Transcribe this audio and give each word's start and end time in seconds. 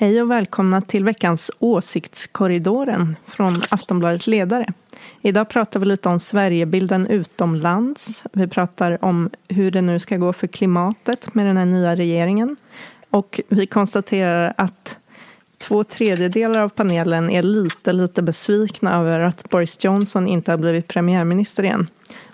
Hej 0.00 0.22
och 0.22 0.30
välkomna 0.30 0.80
till 0.80 1.04
veckans 1.04 1.50
Åsiktskorridoren 1.58 3.16
från 3.26 3.54
Aftonbladet 3.70 4.26
Ledare. 4.26 4.72
Idag 5.22 5.48
pratar 5.48 5.80
vi 5.80 5.86
lite 5.86 6.08
om 6.08 6.18
Sverigebilden 6.18 7.06
utomlands. 7.06 8.24
Vi 8.32 8.48
pratar 8.48 9.04
om 9.04 9.30
hur 9.48 9.70
det 9.70 9.80
nu 9.82 9.98
ska 9.98 10.16
gå 10.16 10.32
för 10.32 10.46
klimatet 10.46 11.34
med 11.34 11.46
den 11.46 11.56
här 11.56 11.66
nya 11.66 11.96
regeringen. 11.96 12.56
Och 13.10 13.40
vi 13.48 13.66
konstaterar 13.66 14.54
att 14.56 14.98
två 15.58 15.84
tredjedelar 15.84 16.60
av 16.60 16.68
panelen 16.68 17.30
är 17.30 17.42
lite, 17.42 17.92
lite 17.92 18.22
besvikna 18.22 18.96
över 18.96 19.20
att 19.20 19.50
Boris 19.50 19.84
Johnson 19.84 20.28
inte 20.28 20.50
har 20.50 20.58
blivit 20.58 20.88
premiärminister 20.88 21.62
igen. 21.62 21.86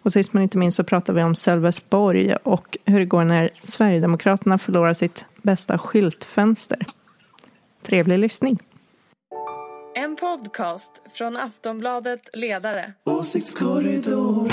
Och 0.02 0.12
sist 0.12 0.32
men 0.32 0.42
inte 0.42 0.58
minst 0.58 0.76
så 0.76 0.84
pratar 0.84 1.14
vi 1.14 1.22
om 1.22 1.34
Sölvesborg 1.34 2.34
och 2.36 2.78
hur 2.84 2.98
det 2.98 3.06
går 3.06 3.24
när 3.24 3.50
Sverigedemokraterna 3.64 4.58
förlorar 4.58 4.92
sitt 4.92 5.24
bästa 5.42 5.78
skyltfönster. 5.78 6.86
Trevlig 7.86 8.18
lyssning. 8.18 8.58
En 9.94 10.16
podcast 10.16 10.90
från 11.14 11.36
Aftonbladet 11.36 12.20
Ledare. 12.32 12.92
Åsiktskorridor. 13.04 14.48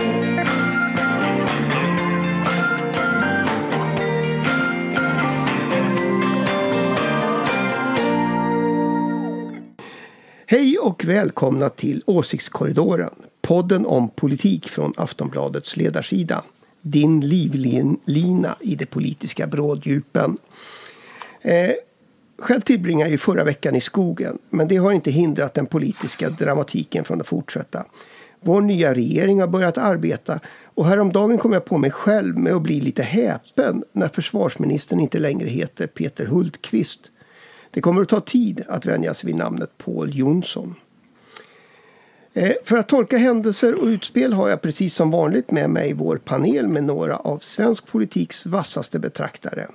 Hej 10.46 10.78
och 10.78 11.06
välkomna 11.06 11.70
till 11.70 12.04
Åsiktskorridoren. 12.06 13.14
Podden 13.42 13.86
om 13.86 14.10
politik 14.10 14.70
från 14.70 14.94
Aftonbladets 14.98 15.78
ledarsida. 15.78 16.44
Din 16.82 17.28
livlina 17.28 18.56
i 18.60 18.76
de 18.76 18.86
politiska 18.86 19.48
bråddjupen. 19.48 20.38
Eh, 21.42 21.72
själv 22.38 22.62
tillbringade 22.62 23.12
jag 23.12 23.20
förra 23.20 23.44
veckan 23.44 23.76
i 23.76 23.82
skogen. 23.82 24.38
Men 24.50 24.68
det 24.68 24.78
har 24.78 24.92
inte 24.92 25.12
hindrat 25.12 25.54
den 25.54 25.66
politiska 25.66 26.30
dramatiken 26.30 27.04
från 27.06 27.22
att 27.22 27.28
fortsätta. 27.28 27.86
Vår 28.40 28.62
nya 28.62 28.94
regering 28.94 29.40
har 29.40 29.48
börjat 29.48 29.78
arbeta 29.78 30.40
och 30.64 30.86
häromdagen 30.86 31.38
kom 31.38 31.54
jag 31.54 31.66
på 31.66 31.78
mig 31.78 31.92
själv 31.92 32.38
med 32.38 32.54
att 32.54 32.62
bli 32.62 32.82
lite 32.82 33.04
häpen 33.04 33.84
när 33.92 34.08
försvarsministern 34.08 35.00
inte 35.00 35.20
längre 35.20 35.48
heter 35.48 35.88
Peter 35.88 36.26
Hultqvist. 36.26 37.00
Det 37.72 37.82
kommer 37.82 38.02
att 38.02 38.10
ta 38.10 38.20
tid 38.20 38.64
att 38.68 38.86
vänja 38.86 39.14
sig 39.14 39.28
vid 39.28 39.36
namnet 39.36 39.78
Paul 39.78 40.18
Jonsson. 40.18 40.76
Eh, 42.34 42.54
för 42.64 42.78
att 42.78 42.88
tolka 42.88 43.18
händelser 43.18 43.82
och 43.82 43.86
utspel 43.86 44.34
har 44.34 44.50
jag 44.50 44.62
precis 44.62 44.96
som 44.96 45.12
vanligt 45.12 45.52
med 45.52 45.70
mig 45.70 45.94
vår 45.94 46.18
panel 46.18 46.68
med 46.68 46.84
några 46.84 47.18
av 47.18 47.40
svensk 47.40 47.88
politiks 47.88 48.46
vassaste 48.46 49.00
betraktare. 49.00 49.68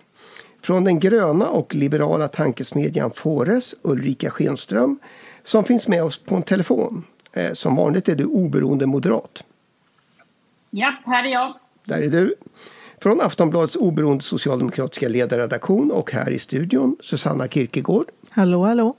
Från 0.63 0.85
den 0.85 1.01
gröna 1.01 1.49
och 1.49 1.75
liberala 1.75 2.29
tankesmedjan 2.29 3.11
Fores, 3.11 3.75
Ulrika 3.83 4.31
Schenström, 4.31 4.99
som 5.45 5.65
finns 5.65 5.89
med 5.89 6.05
oss 6.05 6.19
på 6.19 6.35
en 6.35 6.43
telefon. 6.43 7.05
Eh, 7.33 7.53
som 7.53 7.77
vanligt 7.77 8.09
är 8.09 8.17
du 8.17 8.25
oberoende 8.25 8.87
moderat. 8.87 9.45
Ja, 10.71 10.95
här 11.07 11.25
är 11.25 11.29
jag. 11.29 11.55
Där 11.85 12.03
är 12.03 12.09
du. 12.09 12.35
Från 13.03 13.21
Aftonbladets 13.21 13.77
oberoende 13.77 14.25
socialdemokratiska 14.25 15.09
ledarredaktion 15.09 15.91
och 15.91 16.13
här 16.13 16.31
i 16.31 16.39
studion 16.39 16.97
Susanna 17.01 17.49
Kirkegård. 17.49 18.07
Hallå, 18.31 18.65
hallå. 18.65 18.97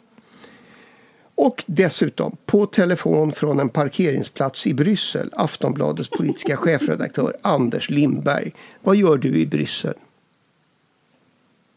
Och 1.36 1.64
dessutom 1.68 2.38
på 2.46 2.66
telefon 2.66 3.32
från 3.32 3.60
en 3.60 3.70
parkeringsplats 3.70 4.68
i 4.68 4.74
Bryssel 4.74 5.30
Aftonbladets 5.34 6.10
politiska 6.10 6.58
chefredaktör 6.58 7.38
Anders 7.42 7.90
Lindberg. 7.90 8.52
Vad 8.82 8.96
gör 8.96 9.18
du 9.18 9.40
i 9.40 9.46
Bryssel? 9.46 9.94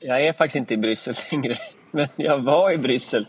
Jag 0.05 0.27
är 0.27 0.33
faktiskt 0.33 0.57
inte 0.57 0.75
i 0.75 0.77
Bryssel 0.77 1.15
längre, 1.33 1.59
men 1.91 2.09
jag 2.17 2.39
var 2.39 2.71
i 2.71 2.79
Bryssel. 2.79 3.27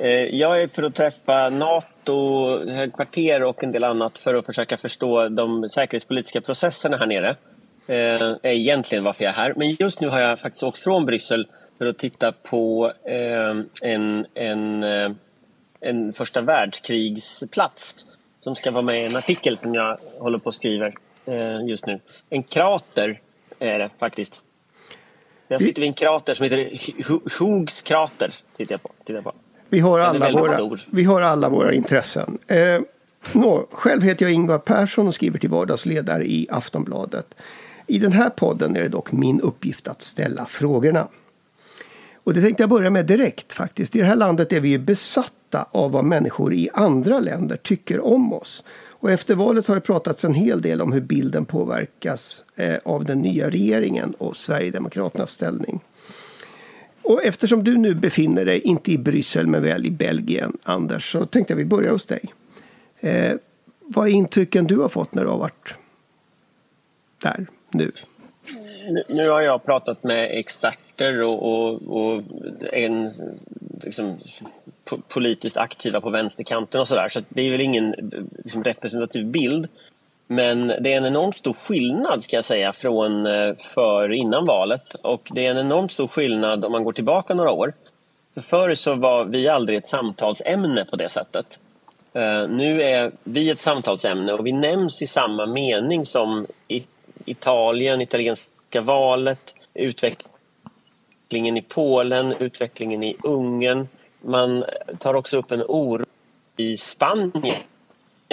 Eh, 0.00 0.10
jag 0.10 0.62
är 0.62 0.68
för 0.68 0.82
att 0.82 0.94
träffa 0.94 1.50
NATO, 1.50 2.70
högkvarter 2.70 3.42
och 3.42 3.64
en 3.64 3.72
del 3.72 3.84
annat 3.84 4.18
för 4.18 4.34
att 4.34 4.46
försöka 4.46 4.76
förstå 4.76 5.28
de 5.28 5.70
säkerhetspolitiska 5.70 6.40
processerna 6.40 6.96
här 6.96 7.06
nere. 7.06 7.36
Det 7.86 8.38
är 8.42 8.52
egentligen 8.52 9.04
varför 9.04 9.24
jag 9.24 9.30
är 9.30 9.36
här. 9.36 9.54
Men 9.56 9.76
just 9.78 10.00
nu 10.00 10.08
har 10.08 10.20
jag 10.20 10.40
faktiskt 10.40 10.62
åkt 10.62 10.78
från 10.78 11.06
Bryssel 11.06 11.46
för 11.78 11.86
att 11.86 11.98
titta 11.98 12.32
på 12.32 12.92
eh, 13.04 13.90
en, 13.90 14.26
en, 14.34 14.82
en 15.80 16.12
första 16.12 16.40
världskrigsplats 16.40 18.06
som 18.40 18.56
ska 18.56 18.70
vara 18.70 18.82
med 18.82 19.02
i 19.02 19.06
en 19.06 19.16
artikel 19.16 19.58
som 19.58 19.74
jag 19.74 19.98
håller 20.18 20.38
på 20.38 20.46
och 20.46 20.54
skriver 20.54 20.94
just 21.66 21.86
nu. 21.86 22.00
En 22.30 22.42
krater 22.42 23.20
är 23.58 23.78
det 23.78 23.90
faktiskt. 23.98 24.42
Jag 25.48 25.62
sitter 25.62 25.80
vid 25.80 25.88
en 25.88 25.94
krater 25.94 26.34
som 26.34 26.44
heter 26.44 27.38
Hoogs 27.38 27.82
krater. 27.82 28.34
Tittar 28.56 28.72
jag 28.74 28.82
på. 28.82 28.90
Tittar 29.06 29.22
på. 29.22 29.32
Vi, 29.68 29.80
har 29.80 29.98
alla 29.98 30.32
våra, 30.32 30.78
vi 30.90 31.04
har 31.04 31.22
alla 31.22 31.48
våra 31.48 31.72
intressen. 31.72 32.38
Eh, 32.46 32.80
no, 33.32 33.66
själv 33.70 34.02
heter 34.02 34.24
jag 34.24 34.32
Ingvar 34.32 34.58
Persson 34.58 35.08
och 35.08 35.14
skriver 35.14 35.38
till 35.38 35.50
vardagsledare 35.50 36.24
i 36.24 36.46
Aftonbladet. 36.50 37.34
I 37.86 37.98
den 37.98 38.12
här 38.12 38.30
podden 38.30 38.76
är 38.76 38.82
det 38.82 38.88
dock 38.88 39.12
min 39.12 39.40
uppgift 39.40 39.88
att 39.88 40.02
ställa 40.02 40.46
frågorna. 40.46 41.08
Och 42.24 42.34
det 42.34 42.42
tänkte 42.42 42.62
jag 42.62 42.70
börja 42.70 42.90
med 42.90 43.06
direkt 43.06 43.52
faktiskt. 43.52 43.96
I 43.96 43.98
det 43.98 44.04
här 44.04 44.16
landet 44.16 44.52
är 44.52 44.60
vi 44.60 44.78
besatta 44.78 45.30
av 45.62 45.90
vad 45.90 46.04
människor 46.04 46.54
i 46.54 46.68
andra 46.72 47.20
länder 47.20 47.56
tycker 47.56 48.00
om 48.00 48.32
oss. 48.32 48.62
Och 48.98 49.10
efter 49.10 49.34
valet 49.34 49.66
har 49.66 49.74
det 49.74 49.80
pratats 49.80 50.24
en 50.24 50.34
hel 50.34 50.62
del 50.62 50.82
om 50.82 50.92
hur 50.92 51.00
bilden 51.00 51.44
påverkas 51.44 52.44
eh, 52.56 52.76
av 52.84 53.04
den 53.04 53.18
nya 53.18 53.50
regeringen 53.50 54.14
och 54.18 54.36
Sverigedemokraternas 54.36 55.30
ställning. 55.30 55.80
Och 57.02 57.24
eftersom 57.24 57.64
du 57.64 57.76
nu 57.76 57.94
befinner 57.94 58.44
dig, 58.44 58.60
inte 58.60 58.92
i 58.92 58.98
Bryssel 58.98 59.46
men 59.46 59.62
väl 59.62 59.86
i 59.86 59.90
Belgien, 59.90 60.58
Anders, 60.62 61.12
så 61.12 61.26
tänkte 61.26 61.52
jag 61.52 61.58
vi 61.58 61.64
börjar 61.64 61.92
hos 61.92 62.06
dig. 62.06 62.34
Eh, 63.00 63.34
vad 63.80 64.08
är 64.08 64.12
intrycken 64.12 64.66
du 64.66 64.76
har 64.76 64.88
fått 64.88 65.14
när 65.14 65.24
du 65.24 65.30
har 65.30 65.38
varit 65.38 65.74
där 67.22 67.46
nu? 67.70 67.92
Nu 69.08 69.28
har 69.28 69.40
jag 69.40 69.64
pratat 69.64 70.04
med 70.04 70.38
experter 70.38 71.26
och, 71.26 71.42
och, 71.42 71.82
och 71.82 72.22
en 72.72 73.12
liksom, 73.82 74.18
politiskt 75.08 75.56
aktiva 75.56 76.00
på 76.00 76.10
vänsterkanten 76.10 76.80
och 76.80 76.88
sådär. 76.88 77.08
Så, 77.08 77.20
så 77.20 77.26
det 77.28 77.42
är 77.42 77.50
väl 77.50 77.60
ingen 77.60 77.94
liksom, 78.44 78.64
representativ 78.64 79.26
bild. 79.26 79.68
Men 80.26 80.66
det 80.66 80.92
är 80.92 80.96
en 80.96 81.06
enormt 81.06 81.36
stor 81.36 81.52
skillnad 81.52 82.22
ska 82.22 82.36
jag 82.36 82.44
säga 82.44 82.72
från 82.72 83.26
eh, 83.26 83.54
för 83.74 84.12
innan 84.12 84.46
valet 84.46 84.94
och 84.94 85.28
det 85.34 85.46
är 85.46 85.50
en 85.50 85.58
enormt 85.58 85.92
stor 85.92 86.08
skillnad 86.08 86.64
om 86.64 86.72
man 86.72 86.84
går 86.84 86.92
tillbaka 86.92 87.34
några 87.34 87.50
år. 87.50 87.72
För 88.34 88.40
förr 88.40 88.74
så 88.74 88.94
var 88.94 89.24
vi 89.24 89.48
aldrig 89.48 89.78
ett 89.78 89.86
samtalsämne 89.86 90.84
på 90.84 90.96
det 90.96 91.08
sättet. 91.08 91.60
Eh, 92.12 92.48
nu 92.48 92.82
är 92.82 93.12
vi 93.24 93.50
ett 93.50 93.60
samtalsämne 93.60 94.32
och 94.32 94.46
vi 94.46 94.52
nämns 94.52 95.02
i 95.02 95.06
samma 95.06 95.46
mening 95.46 96.06
som 96.06 96.46
Italien, 97.24 98.00
italienska 98.00 98.80
valet, 98.80 99.54
utvecklingen 99.74 101.56
i 101.56 101.62
Polen, 101.62 102.32
utvecklingen 102.32 103.02
i 103.02 103.16
Ungern. 103.22 103.88
Man 104.26 104.64
tar 104.98 105.14
också 105.14 105.36
upp 105.36 105.50
en 105.50 105.62
oro 105.62 106.04
i 106.56 106.76
Spanien 106.76 107.62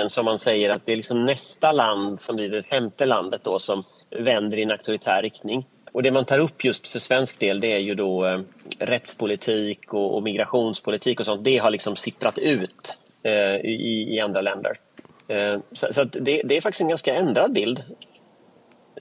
som 0.07 0.25
man 0.25 0.39
säger 0.39 0.69
att 0.69 0.85
det 0.85 0.91
är 0.91 0.95
liksom 0.95 1.25
nästa 1.25 1.71
land 1.71 2.19
som 2.19 2.35
blir 2.35 2.49
det 2.49 2.63
femte 2.63 3.05
landet 3.05 3.41
då 3.43 3.59
som 3.59 3.83
vänder 4.09 4.57
i 4.57 4.63
en 4.63 4.71
auktoritär 4.71 5.21
riktning. 5.21 5.65
Och 5.91 6.03
det 6.03 6.11
man 6.11 6.25
tar 6.25 6.39
upp 6.39 6.65
just 6.65 6.87
för 6.87 6.99
svensk 6.99 7.39
del 7.39 7.59
det 7.59 7.73
är 7.73 7.79
ju 7.79 7.95
då 7.95 8.25
eh, 8.25 8.41
rättspolitik 8.79 9.93
och, 9.93 10.15
och, 10.15 10.23
migrationspolitik 10.23 11.19
och 11.19 11.25
sånt. 11.25 11.43
Det 11.43 11.57
har 11.57 11.71
liksom 11.71 11.95
sipprat 11.95 12.37
ut 12.37 12.97
eh, 13.23 13.55
i, 13.55 14.07
i, 14.15 14.19
andra 14.19 14.41
länder. 14.41 14.79
Eh, 15.27 15.59
så, 15.71 15.93
så 15.93 16.03
det, 16.03 16.41
det, 16.45 16.57
är 16.57 16.61
faktiskt 16.61 16.81
en 16.81 16.87
ganska 16.87 17.15
ändrad 17.15 17.53
bild. 17.53 17.83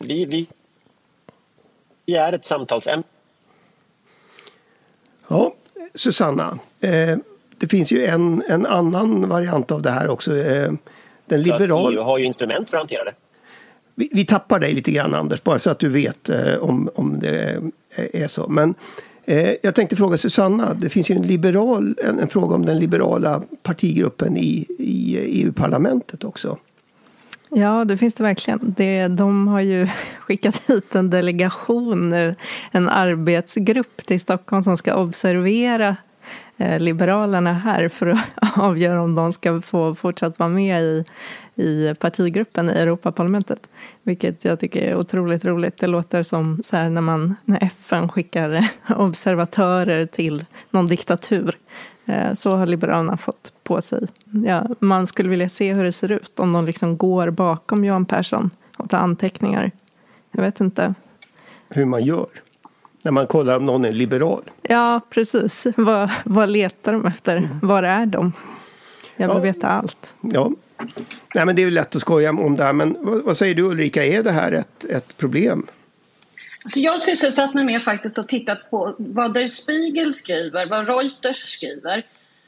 Vi, 0.00 0.24
vi, 0.24 0.46
vi 2.06 2.16
är 2.16 2.32
ett 2.32 2.44
samtalsämne. 2.44 3.04
Ja, 5.28 5.54
Susanna. 5.94 6.58
Eh, 6.82 7.16
det 7.58 7.68
finns 7.68 7.92
ju 7.92 8.06
en, 8.06 8.42
en 8.48 8.66
annan 8.66 9.28
variant 9.28 9.70
av 9.70 9.82
det 9.82 9.90
här 9.90 10.08
också. 10.08 10.36
Eh, 10.36 10.72
den 11.26 11.42
liberal... 11.42 11.94
EU 11.94 12.02
har 12.02 12.18
ju 12.18 12.24
instrument 12.24 12.70
för 12.70 12.76
att 12.76 12.80
hantera 12.80 13.04
det. 13.04 13.14
Vi, 13.94 14.08
vi, 14.12 14.24
tappar 14.24 14.60
dig 14.60 14.72
lite 14.72 14.90
grann 14.92 15.14
Anders, 15.14 15.42
bara 15.42 15.58
så 15.58 15.70
att 15.70 15.78
du 15.78 15.88
vet 15.88 16.28
eh, 16.28 16.56
om, 16.56 16.90
om 16.94 17.20
det 17.20 17.62
är 18.12 18.26
så. 18.26 18.48
Men 18.48 18.74
eh, 19.24 19.54
jag 19.62 19.74
tänkte 19.74 19.96
fråga 19.96 20.18
Susanna, 20.18 20.74
det 20.74 20.88
finns 20.88 21.10
ju 21.10 21.14
en, 21.14 21.22
liberal, 21.22 21.98
en, 22.04 22.18
en 22.18 22.28
fråga 22.28 22.54
om 22.54 22.66
den 22.66 22.78
liberala 22.78 23.42
partigruppen 23.62 24.36
i, 24.36 24.66
i 24.78 25.16
EU-parlamentet 25.18 26.24
också. 26.24 26.58
Ja, 27.50 27.84
det 27.84 27.96
finns 27.96 28.14
det 28.14 28.22
verkligen. 28.22 28.74
Det, 28.76 29.08
de 29.08 29.48
har 29.48 29.60
ju 29.60 29.88
skickat 30.20 30.62
hit 30.66 30.94
en 30.94 31.10
delegation 31.10 32.08
nu, 32.08 32.34
en 32.70 32.88
arbetsgrupp 32.88 34.06
till 34.06 34.20
Stockholm 34.20 34.62
som 34.62 34.76
ska 34.76 34.94
observera 34.94 35.96
Eh, 36.56 36.80
Liberalerna 36.80 37.52
här 37.52 37.88
för 37.88 38.06
att 38.06 38.18
avgöra 38.58 39.02
om 39.02 39.14
de 39.14 39.32
ska 39.32 39.60
få 39.60 39.94
fortsatt 39.94 40.38
vara 40.38 40.48
med 40.48 40.82
i, 40.82 41.04
i 41.54 41.94
partigruppen 41.94 42.70
i 42.70 42.72
Europaparlamentet. 42.72 43.68
Vilket 44.02 44.44
jag 44.44 44.60
tycker 44.60 44.82
är 44.82 44.96
otroligt 44.96 45.44
roligt. 45.44 45.76
Det 45.76 45.86
låter 45.86 46.22
som 46.22 46.62
så 46.62 46.76
här 46.76 46.90
när, 46.90 47.00
man, 47.00 47.36
när 47.44 47.64
FN 47.64 48.08
skickar 48.08 48.52
eh, 48.52 48.64
observatörer 49.00 50.06
till 50.06 50.44
någon 50.70 50.86
diktatur. 50.86 51.58
Eh, 52.06 52.32
så 52.32 52.50
har 52.50 52.66
Liberalerna 52.66 53.16
fått 53.16 53.52
på 53.62 53.82
sig. 53.82 54.06
Ja, 54.46 54.66
man 54.78 55.06
skulle 55.06 55.28
vilja 55.28 55.48
se 55.48 55.72
hur 55.72 55.84
det 55.84 55.92
ser 55.92 56.12
ut 56.12 56.38
om 56.38 56.52
de 56.52 56.64
liksom 56.64 56.96
går 56.96 57.30
bakom 57.30 57.84
Johan 57.84 58.04
Persson 58.04 58.50
och 58.76 58.90
tar 58.90 58.98
anteckningar. 58.98 59.70
Jag 60.30 60.42
vet 60.42 60.60
inte. 60.60 60.94
Hur 61.68 61.84
man 61.84 62.04
gör 62.04 62.26
när 63.02 63.12
man 63.12 63.26
kollar 63.26 63.56
om 63.56 63.66
någon 63.66 63.84
är 63.84 63.92
liberal. 63.92 64.42
Ja, 64.62 65.00
precis. 65.10 65.66
Vad, 65.76 66.10
vad 66.24 66.48
letar 66.48 66.92
de 66.92 67.06
efter? 67.06 67.36
Mm. 67.36 67.58
Var 67.62 67.82
är 67.82 68.06
de? 68.06 68.32
Jag 69.16 69.28
vill 69.28 69.36
ja. 69.36 69.42
veta 69.42 69.66
allt. 69.66 70.14
Ja. 70.20 70.50
Nej, 71.34 71.46
men 71.46 71.56
det 71.56 71.62
är 71.62 71.70
lätt 71.70 71.96
att 71.96 72.02
skoja 72.02 72.30
om 72.30 72.56
det 72.56 72.64
här, 72.64 72.72
men 72.72 72.96
vad, 73.00 73.22
vad 73.22 73.36
säger 73.36 73.54
du 73.54 73.62
Ulrika, 73.62 74.04
är 74.04 74.22
det 74.22 74.30
här 74.30 74.52
ett, 74.52 74.84
ett 74.84 75.16
problem? 75.16 75.66
Alltså 76.64 76.80
jag 76.80 76.92
har 76.92 76.98
sysselsatt 76.98 77.54
mig 77.54 77.64
med 77.64 77.84
faktiskt 77.84 78.18
och 78.18 78.28
tittat 78.28 78.70
på 78.70 78.94
vad 78.98 79.34
Der 79.34 79.46
Spiegel 79.46 80.14
skriver, 80.14 80.66
vad 80.66 80.88
Reuters 80.88 81.38
skriver, 81.38 82.02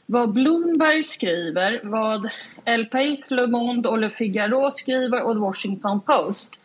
vad 0.06 0.32
Bloomberg 0.32 1.04
skriver, 1.04 1.80
vad 1.82 2.30
El 2.64 2.84
País, 2.86 3.30
Le 3.30 3.46
Monde 3.46 3.88
och 3.88 3.98
Le 3.98 4.10
Figaro 4.10 4.70
skriver 4.70 5.22
och 5.22 5.36
Washington 5.36 6.00
Post. 6.00 6.58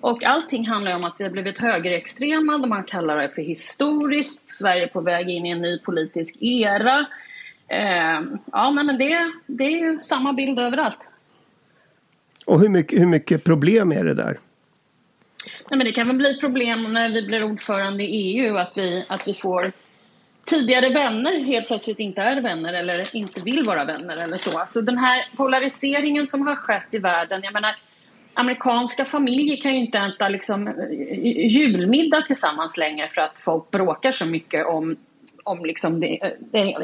Och 0.00 0.24
allting 0.24 0.66
handlar 0.66 0.94
om 0.94 1.04
att 1.04 1.14
vi 1.18 1.24
har 1.24 1.30
blivit 1.30 1.58
högerextrema, 1.58 2.58
man 2.58 2.84
kallar 2.84 3.22
det 3.22 3.28
för 3.28 3.42
historiskt, 3.42 4.56
Sverige 4.56 4.82
är 4.82 4.86
på 4.86 5.00
väg 5.00 5.28
in 5.28 5.46
i 5.46 5.50
en 5.50 5.62
ny 5.62 5.78
politisk 5.78 6.36
era. 6.40 7.06
Eh, 7.68 8.20
ja, 8.52 8.70
men 8.70 8.98
det, 8.98 9.32
det 9.46 9.64
är 9.64 9.70
ju 9.70 9.98
samma 10.02 10.32
bild 10.32 10.58
överallt. 10.58 10.98
Och 12.46 12.60
hur 12.60 12.68
mycket, 12.68 13.00
hur 13.00 13.06
mycket 13.06 13.44
problem 13.44 13.92
är 13.92 14.04
det 14.04 14.14
där? 14.14 14.38
Nej, 15.70 15.78
men 15.78 15.84
det 15.84 15.92
kan 15.92 16.06
väl 16.06 16.16
bli 16.16 16.40
problem 16.40 16.92
när 16.92 17.08
vi 17.08 17.22
blir 17.22 17.44
ordförande 17.44 18.04
i 18.04 18.06
EU, 18.06 18.56
att 18.56 18.72
vi, 18.76 19.04
att 19.08 19.20
vi 19.26 19.34
får 19.34 19.72
tidigare 20.44 20.88
vänner 20.88 21.44
helt 21.44 21.66
plötsligt 21.66 21.98
inte 21.98 22.22
är 22.22 22.40
vänner 22.40 22.72
eller 22.72 23.16
inte 23.16 23.40
vill 23.40 23.66
vara 23.66 23.84
vänner 23.84 24.24
eller 24.24 24.36
så. 24.36 24.58
Alltså 24.58 24.80
den 24.80 24.98
här 24.98 25.28
polariseringen 25.36 26.26
som 26.26 26.46
har 26.46 26.56
skett 26.56 26.86
i 26.90 26.98
världen, 26.98 27.40
jag 27.44 27.52
menar 27.52 27.76
amerikanska 28.34 29.04
familjer 29.04 29.56
kan 29.56 29.72
ju 29.72 29.80
inte 29.80 29.98
äta 29.98 30.28
liksom, 30.28 30.68
eh, 30.68 30.74
julmiddag 31.46 32.22
tillsammans 32.26 32.76
längre 32.76 33.08
för 33.08 33.20
att 33.20 33.38
folk 33.38 33.70
bråkar 33.70 34.12
så 34.12 34.26
mycket 34.26 34.66
om, 34.66 34.96
om 35.44 35.64
liksom 35.64 36.00
det, 36.00 36.36
det, 36.52 36.74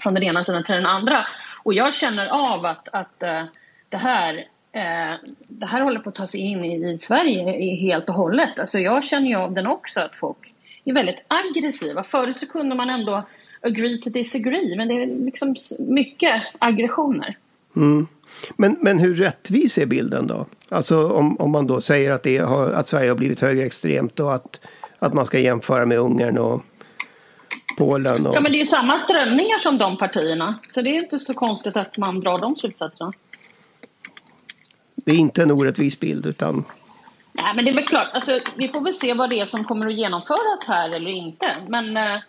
från 0.00 0.14
den 0.14 0.22
ena 0.22 0.44
sidan 0.44 0.64
till 0.64 0.74
den 0.74 0.86
andra. 0.86 1.26
Och 1.62 1.74
jag 1.74 1.94
känner 1.94 2.26
av 2.26 2.66
att, 2.66 2.88
att 2.92 3.22
eh, 3.22 3.44
det 3.88 3.96
här 3.96 4.34
eh, 4.72 5.14
det 5.48 5.66
här 5.66 5.80
håller 5.80 6.00
på 6.00 6.08
att 6.08 6.14
ta 6.14 6.26
sig 6.26 6.40
in 6.40 6.64
i, 6.64 6.92
i 6.92 6.98
Sverige 6.98 7.76
helt 7.76 8.08
och 8.08 8.14
hållet. 8.14 8.58
Alltså 8.58 8.78
jag 8.78 9.04
känner 9.04 9.28
ju 9.28 9.36
av 9.36 9.52
den 9.52 9.66
också, 9.66 10.00
att 10.00 10.16
folk 10.16 10.54
är 10.84 10.92
väldigt 10.92 11.24
aggressiva. 11.28 12.04
Förut 12.04 12.40
så 12.40 12.46
kunde 12.46 12.74
man 12.74 12.90
ändå 12.90 13.26
agree 13.60 13.98
to 13.98 14.10
disagree, 14.10 14.76
men 14.76 14.88
det 14.88 14.94
är 14.94 15.06
liksom 15.06 15.56
mycket 15.78 16.42
aggressioner. 16.58 17.36
Mm. 17.76 18.06
Men, 18.56 18.76
men 18.80 18.98
hur 18.98 19.14
rättvis 19.14 19.78
är 19.78 19.86
bilden 19.86 20.26
då? 20.26 20.46
Alltså 20.68 21.12
om, 21.12 21.36
om 21.36 21.50
man 21.50 21.66
då 21.66 21.80
säger 21.80 22.12
att, 22.12 22.22
det 22.22 22.38
har, 22.38 22.70
att 22.70 22.88
Sverige 22.88 23.10
har 23.10 23.16
blivit 23.16 23.40
högerextremt 23.40 24.20
och 24.20 24.34
att, 24.34 24.60
att 24.98 25.14
man 25.14 25.26
ska 25.26 25.38
jämföra 25.38 25.86
med 25.86 25.98
Ungern 25.98 26.38
och 26.38 26.62
Polen. 27.78 28.26
Och... 28.26 28.36
Ja 28.36 28.40
men 28.40 28.52
det 28.52 28.56
är 28.58 28.60
ju 28.60 28.66
samma 28.66 28.98
strömningar 28.98 29.58
som 29.58 29.78
de 29.78 29.98
partierna. 29.98 30.58
Så 30.70 30.82
det 30.82 30.90
är 30.90 30.94
inte 30.94 31.18
så 31.18 31.34
konstigt 31.34 31.76
att 31.76 31.96
man 31.96 32.20
drar 32.20 32.38
de 32.38 32.56
slutsatserna. 32.56 33.12
Det 34.94 35.12
är 35.12 35.16
inte 35.16 35.42
en 35.42 35.50
orättvis 35.50 36.00
bild 36.00 36.26
utan 36.26 36.64
Nej, 37.32 37.54
men 37.54 37.64
det 37.64 37.70
är 37.70 37.74
väl 37.74 37.86
klart. 37.86 38.08
Alltså, 38.12 38.40
vi 38.54 38.68
får 38.68 38.80
väl 38.80 38.94
se 38.94 39.14
vad 39.14 39.30
det 39.30 39.40
är 39.40 39.44
som 39.44 39.64
kommer 39.64 39.86
att 39.86 39.94
genomföras 39.94 40.64
här 40.66 40.96
eller 40.96 41.10
inte. 41.10 41.46
Men, 41.68 41.96
eh, 41.96 42.20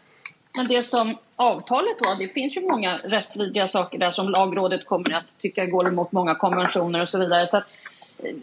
men 0.57 0.67
det 0.67 0.83
som 0.83 1.17
avtalet 1.35 1.95
var, 1.99 2.15
det 2.15 2.27
finns 2.27 2.57
ju 2.57 2.61
många 2.61 2.97
rättsvidriga 2.97 3.67
saker 3.67 3.97
där 3.97 4.11
som 4.11 4.29
lagrådet 4.29 4.85
kommer 4.85 5.13
att 5.13 5.39
tycka 5.41 5.65
går 5.65 5.87
emot 5.87 6.11
många 6.11 6.35
konventioner 6.35 7.01
och 7.01 7.09
så 7.09 7.19
vidare. 7.19 7.47
Så 7.47 7.57
att, 7.57 7.63
eh, 8.17 8.35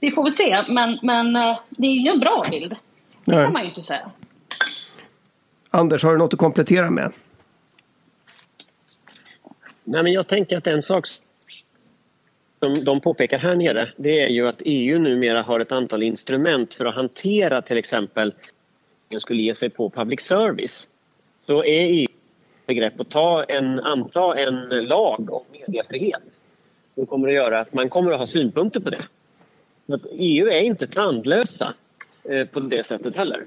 vi 0.00 0.10
får 0.10 0.22
väl 0.22 0.32
se, 0.32 0.64
men, 0.68 0.98
men 1.02 1.36
eh, 1.36 1.58
det 1.70 1.86
är 1.86 1.92
ju 1.92 2.08
en 2.08 2.18
bra 2.18 2.44
bild. 2.50 2.76
Det 3.24 3.32
Nej. 3.34 3.44
kan 3.44 3.52
man 3.52 3.62
ju 3.62 3.68
inte 3.68 3.82
säga. 3.82 4.10
Anders, 5.70 6.02
har 6.02 6.12
du 6.12 6.18
något 6.18 6.32
att 6.32 6.38
komplettera 6.38 6.90
med? 6.90 7.12
Nej, 9.84 10.02
men 10.02 10.12
jag 10.12 10.26
tänker 10.26 10.56
att 10.56 10.66
en 10.66 10.82
sak 10.82 11.06
som 12.58 12.84
de 12.84 13.00
påpekar 13.00 13.38
här 13.38 13.54
nere, 13.54 13.92
det 13.96 14.20
är 14.20 14.28
ju 14.28 14.48
att 14.48 14.62
EU 14.64 14.98
numera 14.98 15.42
har 15.42 15.60
ett 15.60 15.72
antal 15.72 16.02
instrument 16.02 16.74
för 16.74 16.84
att 16.84 16.94
hantera 16.94 17.62
till 17.62 17.78
exempel 17.78 18.32
skulle 19.18 19.42
ge 19.42 19.54
sig 19.54 19.70
på 19.70 19.90
public 19.90 20.20
service. 20.20 20.88
Så 21.46 21.64
är 21.64 21.82
EU 21.82 22.06
begrepp 22.66 23.00
att 23.00 23.10
ta 23.10 23.44
en, 23.44 23.80
anta 23.80 24.38
en 24.38 24.86
lag 24.86 25.32
om 25.32 25.42
mediefrihet. 25.52 26.22
Det 26.94 27.06
kommer 27.06 27.28
att 27.28 27.34
göra 27.34 27.60
att 27.60 27.74
man 27.74 27.88
kommer 27.88 28.12
att 28.12 28.18
ha 28.18 28.26
synpunkter 28.26 28.80
på 28.80 28.90
det. 28.90 29.04
Att 29.94 30.06
EU 30.12 30.48
är 30.48 30.60
inte 30.60 30.86
tandlösa 30.86 31.74
eh, 32.24 32.46
på 32.46 32.60
det 32.60 32.86
sättet 32.86 33.16
heller. 33.16 33.46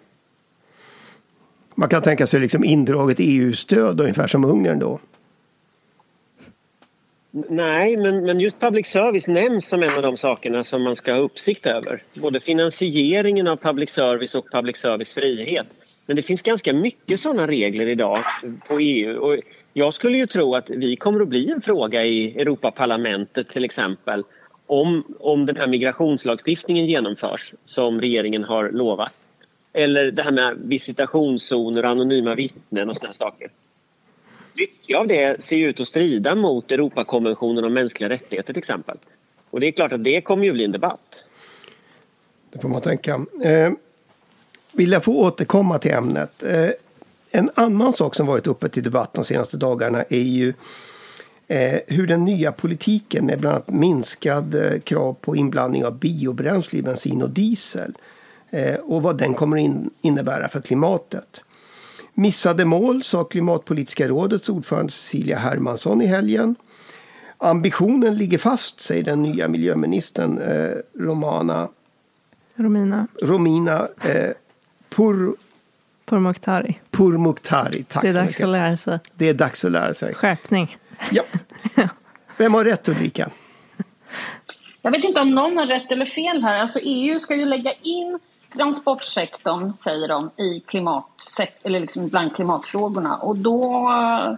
Man 1.75 1.89
kan 1.89 2.01
tänka 2.01 2.27
sig 2.27 2.39
liksom 2.39 2.63
indraget 2.63 3.17
EU-stöd 3.19 4.01
ungefär 4.01 4.27
som 4.27 4.45
Ungern 4.45 4.79
då? 4.79 4.99
Nej, 7.31 7.97
men, 7.97 8.25
men 8.25 8.39
just 8.39 8.59
public 8.59 8.87
service 8.87 9.27
nämns 9.27 9.67
som 9.67 9.83
en 9.83 9.95
av 9.95 10.01
de 10.01 10.17
sakerna 10.17 10.63
som 10.63 10.83
man 10.83 10.95
ska 10.95 11.13
ha 11.13 11.19
uppsikt 11.19 11.65
över. 11.65 12.03
Både 12.13 12.39
finansieringen 12.39 13.47
av 13.47 13.55
public 13.55 13.89
service 13.89 14.35
och 14.35 14.51
public 14.51 14.77
service 14.77 15.13
frihet. 15.13 15.67
Men 16.09 16.15
det 16.15 16.21
finns 16.21 16.41
ganska 16.41 16.73
mycket 16.73 17.19
sådana 17.19 17.47
regler 17.47 17.88
idag 17.88 18.23
på 18.67 18.79
EU. 18.79 19.17
Och 19.17 19.38
jag 19.73 19.94
skulle 19.94 20.17
ju 20.17 20.27
tro 20.27 20.56
att 20.56 20.69
vi 20.69 20.95
kommer 20.95 21.21
att 21.21 21.27
bli 21.27 21.51
en 21.51 21.61
fråga 21.61 22.06
i 22.06 22.41
Europaparlamentet 22.41 23.50
till 23.50 23.65
exempel 23.65 24.23
om, 24.67 25.03
om 25.19 25.45
den 25.45 25.57
här 25.57 25.67
migrationslagstiftningen 25.67 26.85
genomförs 26.85 27.53
som 27.65 28.01
regeringen 28.01 28.44
har 28.44 28.71
lovat. 28.71 29.13
Eller 29.73 30.11
det 30.11 30.21
här 30.21 30.31
med 30.31 30.57
visitationszoner 30.63 31.83
och 31.83 31.89
anonyma 31.89 32.35
vittnen 32.35 32.89
och 32.89 32.95
sådana 32.95 33.13
saker 33.13 33.50
mycket 34.59 34.97
av 34.97 35.07
det 35.07 35.44
ser 35.44 35.67
ut 35.67 35.79
att 35.79 35.88
strida 35.88 36.35
mot 36.35 36.71
Europakonventionen 36.71 37.65
om 37.65 37.73
mänskliga 37.73 38.09
rättigheter 38.09 38.53
till 38.53 38.59
exempel. 38.59 38.97
Och 39.50 39.59
det 39.59 39.67
är 39.67 39.71
klart 39.71 39.91
att 39.91 40.03
det 40.03 40.21
kommer 40.21 40.45
ju 40.45 40.51
bli 40.51 40.65
en 40.65 40.71
debatt. 40.71 41.23
Det 42.51 42.59
får 42.59 42.69
man 42.69 42.81
tänka. 42.81 43.25
Eh, 43.44 43.71
vill 44.71 44.92
jag 44.92 45.04
få 45.04 45.13
återkomma 45.13 45.80
till 45.80 45.92
ämnet. 45.92 46.44
Eh, 46.44 46.69
en 47.31 47.50
annan 47.56 47.94
sak 47.94 48.16
som 48.16 48.27
varit 48.27 48.48
uppe 48.48 48.69
till 48.69 48.83
debatt 48.83 49.13
de 49.13 49.25
senaste 49.25 49.57
dagarna 49.57 50.04
är 50.10 50.21
ju 50.21 50.54
eh, 51.47 51.80
hur 51.88 52.07
den 52.07 52.26
nya 52.26 52.52
politiken 52.52 53.26
med 53.26 53.40
bland 53.40 53.56
annat 53.56 53.69
minskad 53.69 54.56
eh, 54.56 54.80
krav 54.80 55.14
på 55.21 55.35
inblandning 55.35 55.85
av 55.85 55.99
biobränsle 55.99 56.80
i 56.80 56.81
bensin 56.81 57.21
och 57.21 57.30
diesel 57.30 57.94
och 58.83 59.02
vad 59.02 59.18
den 59.18 59.33
kommer 59.33 59.57
in, 59.57 59.90
innebära 60.02 60.49
för 60.49 60.61
klimatet. 60.61 61.40
Missade 62.14 62.66
mål, 62.66 63.04
sa 63.04 63.23
Klimatpolitiska 63.23 64.07
rådets 64.07 64.49
ordförande 64.49 64.92
Cecilia 64.92 65.38
Hermansson 65.38 66.02
i 66.02 66.06
helgen. 66.06 66.56
Ambitionen 67.38 68.18
ligger 68.18 68.38
fast, 68.38 68.81
säger 68.81 69.04
den 69.04 69.21
nya 69.21 69.47
miljöministern 69.47 70.38
eh, 70.38 70.71
Romana 70.99 71.68
Romina, 72.56 73.07
Romina 73.21 73.88
eh, 74.02 74.31
Pur, 74.89 75.35
Pourmokhtari. 76.05 76.79
Pourmokhtari. 76.91 77.83
Tack 77.83 78.01
det 78.01 78.09
är 78.09 78.13
dags 78.13 78.41
att 78.41 78.49
lära 78.49 78.77
sig. 78.77 78.99
Det 79.13 79.29
är 79.29 79.33
dags 79.33 79.65
att 79.65 79.71
lära 79.71 79.93
sig. 79.93 80.13
Skärpning. 80.13 80.77
Ja. 81.11 81.23
Vem 82.37 82.53
har 82.53 82.65
rätt 82.65 82.89
Ulrika? 82.89 83.29
Jag 84.81 84.91
vet 84.91 85.03
inte 85.03 85.21
om 85.21 85.29
någon 85.29 85.57
har 85.57 85.65
rätt 85.65 85.91
eller 85.91 86.05
fel 86.05 86.43
här. 86.43 86.59
Alltså 86.59 86.79
EU 86.83 87.19
ska 87.19 87.35
ju 87.35 87.45
lägga 87.45 87.73
in 87.73 88.19
transportsektorn, 88.53 89.73
säger 89.73 90.07
de, 90.07 90.29
i 90.37 90.59
klimat, 90.59 91.39
eller 91.63 91.79
liksom 91.79 92.07
bland 92.07 92.35
klimatfrågorna. 92.35 93.17
Och 93.17 93.37
då, 93.37 93.91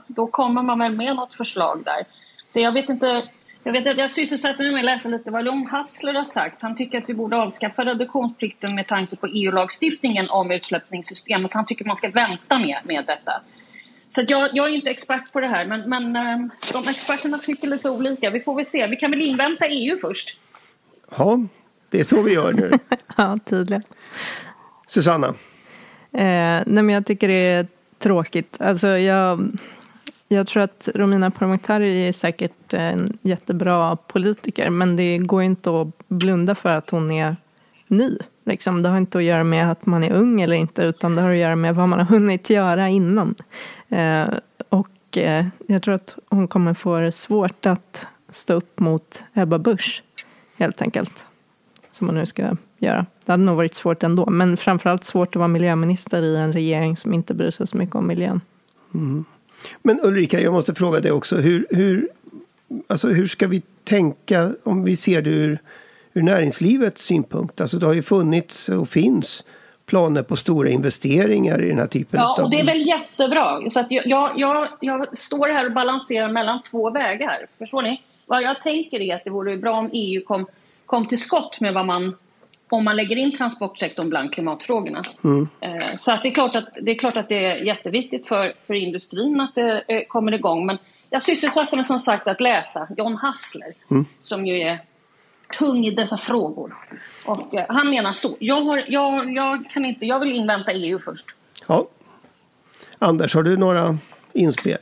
då 0.07 0.27
kommer 0.27 0.61
man 0.61 0.79
väl 0.79 0.91
med 0.91 1.15
något 1.15 1.33
förslag 1.33 1.81
där. 1.85 2.03
Så 2.49 2.59
jag 2.59 2.71
vet 2.71 2.89
inte, 2.89 3.23
jag 3.63 3.71
vet 3.71 3.87
att 3.87 3.97
jag 3.97 4.11
sysselsätter 4.11 4.63
mig 4.63 4.71
med 4.71 4.79
att 4.79 4.85
läsa 4.85 5.09
lite 5.09 5.31
vad 5.31 5.45
Lom 5.45 5.65
Hassler 5.65 6.13
har 6.13 6.23
sagt. 6.23 6.61
Han 6.61 6.75
tycker 6.75 6.97
att 6.97 7.09
vi 7.09 7.13
borde 7.13 7.37
avskaffa 7.37 7.85
reduktionsplikten 7.85 8.75
med 8.75 8.87
tanke 8.87 9.15
på 9.15 9.27
EU-lagstiftningen 9.27 10.29
om 10.29 10.51
utsläppningssystem. 10.51 11.47
Så 11.47 11.57
han 11.57 11.65
tycker 11.65 11.85
man 11.85 11.95
ska 11.95 12.09
vänta 12.09 12.59
med, 12.59 12.81
med 12.85 13.05
detta. 13.07 13.41
Så 14.09 14.23
jag, 14.27 14.49
jag, 14.53 14.69
är 14.69 14.75
inte 14.75 14.89
expert 14.89 15.31
på 15.31 15.39
det 15.39 15.47
här, 15.47 15.65
men, 15.65 15.89
men 15.89 16.15
eh, 16.15 16.47
de 16.73 16.89
experterna 16.89 17.37
tycker 17.37 17.67
lite 17.67 17.89
olika. 17.89 18.29
Vi 18.29 18.39
får 18.39 18.55
väl 18.55 18.65
se. 18.65 18.87
Vi 18.87 18.95
kan 18.95 19.11
väl 19.11 19.21
invänta 19.21 19.67
EU 19.67 19.97
först. 20.01 20.39
Ja, 21.17 21.39
det 21.89 21.99
är 21.99 22.03
så 22.03 22.21
vi 22.21 22.33
gör 22.33 22.53
nu. 22.53 22.71
ja, 23.17 23.39
tydligen. 23.45 23.83
Susanna? 24.87 25.27
Eh, 25.27 26.63
nej 26.65 26.83
men 26.83 26.89
jag 26.89 27.05
tycker 27.05 27.27
det 27.27 27.33
är 27.33 27.67
tråkigt. 27.99 28.61
Alltså 28.61 28.87
jag, 28.87 29.57
jag 30.35 30.47
tror 30.47 30.63
att 30.63 30.89
Romina 30.95 31.31
Pourmokhtari 31.31 32.07
är 32.07 32.11
säkert 32.11 32.73
en 32.73 33.17
jättebra 33.21 33.95
politiker 33.95 34.69
men 34.69 34.95
det 34.95 35.17
går 35.17 35.41
inte 35.41 35.81
att 35.81 35.87
blunda 36.07 36.55
för 36.55 36.69
att 36.69 36.89
hon 36.89 37.11
är 37.11 37.35
ny. 37.87 38.17
Liksom. 38.45 38.83
Det 38.83 38.89
har 38.89 38.97
inte 38.97 39.17
att 39.17 39.23
göra 39.23 39.43
med 39.43 39.71
att 39.71 39.85
man 39.85 40.03
är 40.03 40.11
ung 40.11 40.41
eller 40.41 40.55
inte 40.55 40.83
utan 40.83 41.15
det 41.15 41.21
har 41.21 41.31
att 41.31 41.37
göra 41.37 41.55
med 41.55 41.75
vad 41.75 41.89
man 41.89 41.99
har 41.99 42.05
hunnit 42.05 42.49
göra 42.49 42.89
innan. 42.89 43.35
Eh, 43.89 44.27
och 44.69 45.17
eh, 45.17 45.45
jag 45.67 45.83
tror 45.83 45.93
att 45.93 46.17
hon 46.29 46.47
kommer 46.47 46.73
få 46.73 46.99
det 46.99 47.11
svårt 47.11 47.65
att 47.65 48.05
stå 48.29 48.53
upp 48.53 48.79
mot 48.79 49.23
Ebba 49.33 49.59
Busch 49.59 50.03
helt 50.57 50.81
enkelt. 50.81 51.25
Som 51.91 52.07
hon 52.07 52.15
nu 52.15 52.25
ska 52.25 52.55
göra. 52.77 53.05
Det 53.25 53.31
hade 53.31 53.43
nog 53.43 53.55
varit 53.55 53.75
svårt 53.75 54.03
ändå 54.03 54.29
men 54.29 54.57
framförallt 54.57 55.03
svårt 55.03 55.35
att 55.35 55.39
vara 55.39 55.47
miljöminister 55.47 56.23
i 56.23 56.35
en 56.35 56.53
regering 56.53 56.97
som 56.97 57.13
inte 57.13 57.33
bryr 57.33 57.51
sig 57.51 57.67
så 57.67 57.77
mycket 57.77 57.95
om 57.95 58.07
miljön. 58.07 58.41
Mm. 58.93 59.25
Men 59.81 59.99
Ulrika, 60.03 60.41
jag 60.41 60.53
måste 60.53 60.75
fråga 60.75 60.99
dig 60.99 61.11
också. 61.11 61.35
Hur, 61.35 61.67
hur, 61.69 62.09
alltså 62.87 63.07
hur 63.07 63.27
ska 63.27 63.47
vi 63.47 63.61
tänka 63.83 64.51
om 64.63 64.83
vi 64.83 64.95
ser 64.95 65.21
det 65.21 65.29
ur, 65.29 65.59
ur 66.13 66.21
näringslivets 66.21 67.05
synpunkt? 67.05 67.61
Alltså 67.61 67.77
det 67.77 67.85
har 67.85 67.93
ju 67.93 68.01
funnits 68.01 68.69
och 68.69 68.89
finns 68.89 69.43
planer 69.85 70.23
på 70.23 70.35
stora 70.35 70.69
investeringar 70.69 71.61
i 71.61 71.67
den 71.67 71.79
här 71.79 71.87
typen 71.87 72.19
ja, 72.19 72.31
av... 72.31 72.35
Ja, 72.37 72.43
och 72.43 72.51
det 72.51 72.59
är 72.59 72.65
väl 72.65 72.87
jättebra. 72.87 73.69
Så 73.69 73.79
att 73.79 73.91
jag, 73.91 74.33
jag, 74.39 74.67
jag 74.81 75.17
står 75.17 75.47
här 75.47 75.65
och 75.65 75.71
balanserar 75.71 76.29
mellan 76.31 76.61
två 76.61 76.89
vägar. 76.89 77.45
Förstår 77.57 77.81
ni? 77.81 78.01
Vad 78.25 78.43
jag 78.43 78.61
tänker 78.61 78.99
är 78.99 79.15
att 79.15 79.23
det 79.23 79.29
vore 79.29 79.57
bra 79.57 79.77
om 79.77 79.89
EU 79.93 80.23
kom, 80.25 80.45
kom 80.85 81.05
till 81.05 81.21
skott 81.21 81.59
med 81.59 81.73
vad 81.73 81.85
man 81.85 82.15
om 82.73 82.83
man 82.83 82.95
lägger 82.95 83.15
in 83.15 83.37
transportsektorn 83.37 84.09
bland 84.09 84.33
klimatfrågorna. 84.33 85.03
Mm. 85.23 85.47
Eh, 85.59 85.95
så 85.95 86.11
att 86.11 86.23
det, 86.23 86.29
är 86.29 86.33
klart 86.33 86.55
att, 86.55 86.67
det 86.81 86.91
är 86.91 86.95
klart 86.95 87.17
att 87.17 87.29
det 87.29 87.45
är 87.45 87.55
jätteviktigt 87.55 88.27
för, 88.27 88.53
för 88.67 88.73
industrin 88.73 89.39
att 89.39 89.55
det 89.55 89.83
eh, 89.87 90.03
kommer 90.07 90.31
igång. 90.31 90.65
Men 90.65 90.77
jag 91.09 91.21
sysselsatte 91.21 91.75
mig 91.75 91.85
som 91.85 91.99
sagt 91.99 92.27
att 92.27 92.41
läsa 92.41 92.87
John 92.97 93.15
Hassler 93.15 93.73
mm. 93.91 94.05
som 94.21 94.45
ju 94.45 94.61
är 94.61 94.79
tung 95.57 95.85
i 95.85 95.91
dessa 95.91 96.17
frågor. 96.17 96.75
Och 97.25 97.53
eh, 97.53 97.65
han 97.69 97.89
menar 97.89 98.13
så. 98.13 98.35
Jag, 98.39 98.61
har, 98.61 98.83
jag, 98.87 99.33
jag, 99.33 99.69
kan 99.69 99.85
inte, 99.85 100.05
jag 100.05 100.19
vill 100.19 100.31
invänta 100.31 100.71
EU 100.71 100.99
först. 100.99 101.25
Ja. 101.67 101.87
Anders, 102.99 103.35
har 103.35 103.43
du 103.43 103.57
några 103.57 103.97
inspel? 104.33 104.77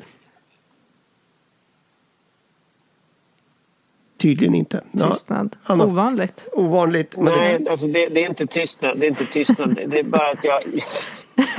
Tydligen 4.19 4.55
inte. 4.55 4.83
Tystnad. 5.09 5.55
Ja, 5.67 5.83
Ovanligt. 5.83 6.47
Ovanligt. 6.53 7.17
Men 7.17 7.33
Nej, 7.33 7.59
det... 7.59 7.71
Alltså 7.71 7.88
det, 7.88 8.07
det, 8.07 8.23
är 8.23 8.29
inte 8.29 8.47
tystnad. 8.47 8.99
Det 8.99 9.05
är 9.05 9.09
inte 9.09 9.25
tystnad. 9.25 9.79
Det 9.88 9.99
är 9.99 10.03
bara 10.03 10.27
att 10.27 10.43
jag... 10.43 10.61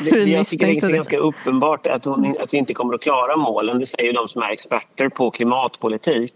Det, 0.05 0.11
det 0.11 0.31
jag 0.31 0.47
tycker 0.47 0.67
det 0.67 0.73
är 0.73 0.93
ganska 0.93 1.19
uppenbart 1.19 1.87
att, 1.87 2.05
hon, 2.05 2.37
att 2.43 2.55
vi 2.55 2.59
inte 2.59 2.75
kommer 2.75 2.95
att 2.95 3.03
klara 3.03 3.37
målen. 3.37 3.79
Det 3.79 3.87
säger 3.87 4.13
de 4.13 4.29
som 4.29 4.43
är 4.43 4.51
experter 4.51 5.09
på 5.09 5.31
klimatpolitik. 5.31 6.35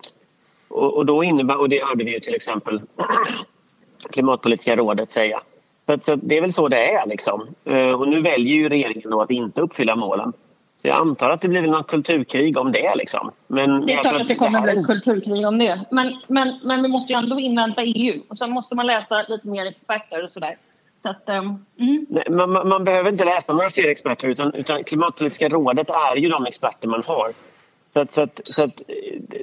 Och, 0.69 0.97
och 0.97 1.07
då 1.07 1.25
innebär, 1.25 1.61
och 1.61 1.69
det 1.69 1.85
hörde 1.85 2.05
vi 2.05 2.13
ju 2.13 2.21
till 2.21 2.35
exempel 2.35 2.83
Klimatpolitiska 4.13 4.77
rådet 4.77 5.11
säga. 5.11 5.41
Så, 5.87 5.99
så 6.01 6.17
det 6.17 6.37
är 6.37 6.41
väl 6.41 6.53
så 6.53 6.69
det 6.69 6.95
är. 6.95 7.07
Liksom. 7.07 7.49
Eh, 7.65 8.01
och 8.01 8.09
nu 8.09 8.21
väljer 8.21 8.55
ju 8.55 8.69
regeringen 8.69 9.11
då 9.11 9.21
att 9.21 9.31
inte 9.31 9.61
uppfylla 9.61 9.97
målen. 9.97 10.33
Så 10.85 10.89
jag 10.89 10.97
antar 10.97 11.31
att 11.31 11.41
det 11.41 11.49
blir 11.49 11.63
något 11.63 11.87
kulturkrig 11.87 12.59
om 12.59 12.73
det. 12.73 12.95
Liksom. 12.95 13.31
Men 13.47 13.87
det 13.87 13.93
är 13.93 13.97
klart 13.97 14.21
att 14.21 14.29
det 14.29 14.35
kommer 14.35 14.59
att 14.59 14.65
bli 14.65 14.73
ett 14.73 14.87
kulturkrig 14.87 15.47
om 15.47 15.59
det. 15.59 15.85
Men, 15.91 16.21
men, 16.27 16.61
men 16.63 16.83
vi 16.83 16.89
måste 16.89 17.13
ju 17.13 17.19
ändå 17.19 17.41
invänta 17.41 17.83
EU. 17.83 18.23
Och 18.29 18.39
sen 18.39 18.51
måste 18.51 18.75
man 18.75 18.87
läsa 18.87 19.25
lite 19.29 19.49
mer 19.49 19.67
experter 19.67 20.25
och 20.25 20.33
sådär. 20.33 20.57
Så 21.03 21.11
att, 21.11 21.23
um, 21.27 21.65
mm. 21.79 22.07
Nej, 22.09 22.25
man, 22.31 22.69
man, 22.69 22.85
behöver 22.85 23.11
inte 23.11 23.25
läsa 23.25 23.53
några 23.53 23.71
fler 23.71 23.89
experter 23.89 24.29
utan, 24.29 24.55
utan 24.55 24.85
Klimatpolitiska 24.85 25.49
rådet 25.49 25.91
är 25.91 26.17
ju 26.17 26.29
de 26.29 26.47
experter 26.47 26.89
man 26.89 27.03
har. 27.07 27.33
Så 27.93 28.01
att, 28.01 28.13
så 28.13 28.21
att, 28.21 28.41
så 28.45 28.63
att 28.63 28.83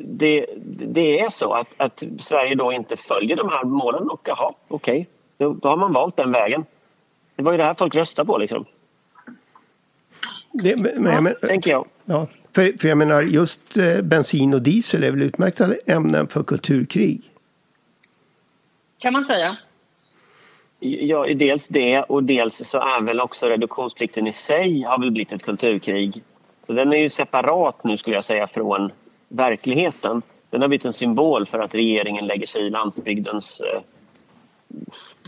det, 0.04 0.46
det 0.88 1.20
är 1.20 1.30
så 1.30 1.54
att, 1.54 1.68
att 1.78 2.04
Sverige 2.20 2.56
då 2.56 2.72
inte 2.72 2.98
följer 2.98 3.36
de 3.36 3.50
här 3.50 3.64
målen 3.64 4.10
och 4.10 4.22
jaha, 4.26 4.54
okej, 4.68 4.94
okay. 4.94 5.06
då, 5.38 5.54
då 5.54 5.70
har 5.70 5.78
man 5.78 5.94
valt 5.94 6.18
den 6.18 6.32
vägen. 6.32 6.66
Det 7.36 7.44
var 7.44 7.52
ju 7.52 7.58
det 7.58 7.64
här 7.64 7.74
folk 7.74 7.96
röstade 7.96 8.28
på 8.28 8.38
liksom. 8.38 8.66
Det, 10.54 10.76
men, 10.76 11.06
ja, 11.06 11.22
men, 11.22 11.36
tänker 11.42 11.72
jag. 11.72 11.88
Ja, 12.06 12.28
för, 12.56 12.78
för 12.78 12.88
jag 12.88 12.98
menar 12.98 13.22
just 13.22 13.78
eh, 13.78 14.02
bensin 14.02 14.54
och 14.54 14.62
diesel 14.62 15.04
är 15.04 15.12
väl 15.12 15.22
utmärkta 15.22 15.76
ämnen 15.86 16.28
för 16.28 16.44
kulturkrig? 16.44 17.22
Kan 18.98 19.14
man 19.14 19.26
säga. 19.26 19.58
Ja, 20.80 21.26
dels 21.36 21.68
det 21.68 22.02
och 22.02 22.24
dels 22.24 22.56
så 22.56 22.78
är 22.78 23.04
väl 23.04 23.20
också 23.20 23.46
reduktionsplikten 23.46 24.28
i 24.28 24.34
sig 24.34 24.82
har 24.82 25.00
väl 25.00 25.12
blivit 25.12 25.32
ett 25.32 25.44
kulturkrig. 25.44 26.24
Så 26.68 26.74
den 26.74 26.94
är 26.94 26.98
ju 26.98 27.10
separat 27.10 27.84
nu 27.84 27.98
skulle 27.98 28.16
jag 28.16 28.26
säga 28.26 28.48
från 28.48 28.92
verkligheten. 29.28 30.22
Den 30.50 30.62
har 30.62 30.68
blivit 30.68 30.86
en 30.86 30.94
symbol 30.94 31.46
för 31.46 31.60
att 31.60 31.76
regeringen 31.76 32.28
lägger 32.28 32.48
sig 32.48 32.62
i 32.62 32.70
landsbygdens 32.70 33.62
eh, 33.62 33.82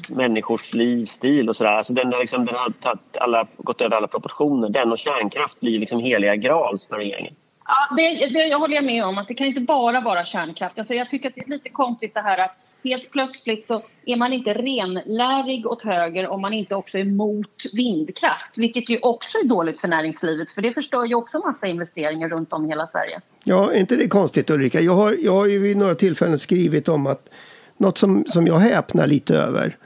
människors 0.08 0.74
livsstil 0.74 1.50
och 1.50 1.56
sådär. 1.56 1.72
Alltså 1.72 1.94
den, 1.94 2.10
liksom, 2.20 2.46
den 2.46 2.56
har 2.56 2.70
tagit 2.70 3.18
alla, 3.22 3.48
gått 3.58 3.82
över 3.82 3.96
alla 3.96 4.08
proportioner. 4.08 4.70
Den 4.70 4.92
och 4.92 4.98
kärnkraft 4.98 5.60
blir 5.60 5.80
liksom 5.80 6.00
heliga 6.00 6.36
grals 6.36 6.88
för 6.88 6.96
regeringen. 6.96 7.34
Ja, 7.66 7.96
det, 7.96 8.30
det 8.34 8.48
jag 8.48 8.60
håller 8.60 8.82
med 8.82 9.06
om. 9.06 9.18
att 9.18 9.28
Det 9.28 9.34
kan 9.34 9.48
inte 9.48 9.62
bara 9.62 10.02
vara 10.02 10.26
kärnkraft. 10.26 10.80
Alltså, 10.80 10.94
jag 10.94 11.10
tycker 11.10 11.30
att 11.30 11.36
det 11.36 11.42
är 11.42 11.50
lite 11.50 11.70
konstigt 11.70 12.14
det 12.14 12.22
här 12.22 12.38
att 12.38 12.56
helt 12.84 13.12
plötsligt 13.12 13.68
så 13.68 13.82
är 14.06 14.16
man 14.16 14.34
inte 14.34 14.54
renlärig 14.54 15.68
åt 15.68 15.84
höger 15.84 16.28
om 16.28 16.42
man 16.42 16.54
inte 16.54 16.76
också 16.76 16.98
är 16.98 17.02
emot 17.02 17.64
vindkraft. 17.74 18.52
Vilket 18.56 18.90
ju 18.90 19.00
också 19.02 19.38
är 19.38 19.48
dåligt 19.48 19.82
för 19.82 19.88
näringslivet 19.88 20.52
för 20.52 20.62
det 20.62 20.74
förstör 20.74 21.06
ju 21.06 21.16
också 21.16 21.40
massa 21.40 21.68
investeringar 21.68 22.30
runt 22.30 22.54
om 22.54 22.66
i 22.66 22.68
hela 22.68 22.88
Sverige. 22.88 23.22
Ja, 23.44 23.72
är 23.72 23.80
inte 23.80 23.96
det 23.96 24.08
konstigt 24.08 24.50
Ulrika? 24.50 24.80
Jag 24.80 24.96
har, 24.96 25.18
jag 25.22 25.32
har 25.32 25.46
ju 25.46 25.60
vid 25.60 25.78
några 25.78 25.96
tillfällen 25.96 26.40
skrivit 26.40 26.88
om 26.88 27.08
att 27.08 27.30
något 27.78 27.98
som, 27.98 28.26
som 28.26 28.48
jag 28.48 28.60
häpnar 28.60 29.08
lite 29.08 29.38
över 29.38 29.78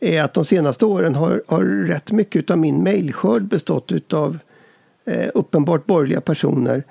är 0.00 0.22
att 0.22 0.34
de 0.34 0.44
senaste 0.44 0.86
åren 0.86 1.14
har, 1.14 1.42
har 1.48 1.64
rätt 1.64 2.12
mycket 2.12 2.50
av 2.50 2.58
min 2.58 2.82
mejlskörd 2.82 3.42
bestått 3.42 4.12
av 4.12 4.38
eh, 5.04 5.30
uppenbart 5.34 5.86
borgerliga 5.86 6.20
personer 6.20 6.84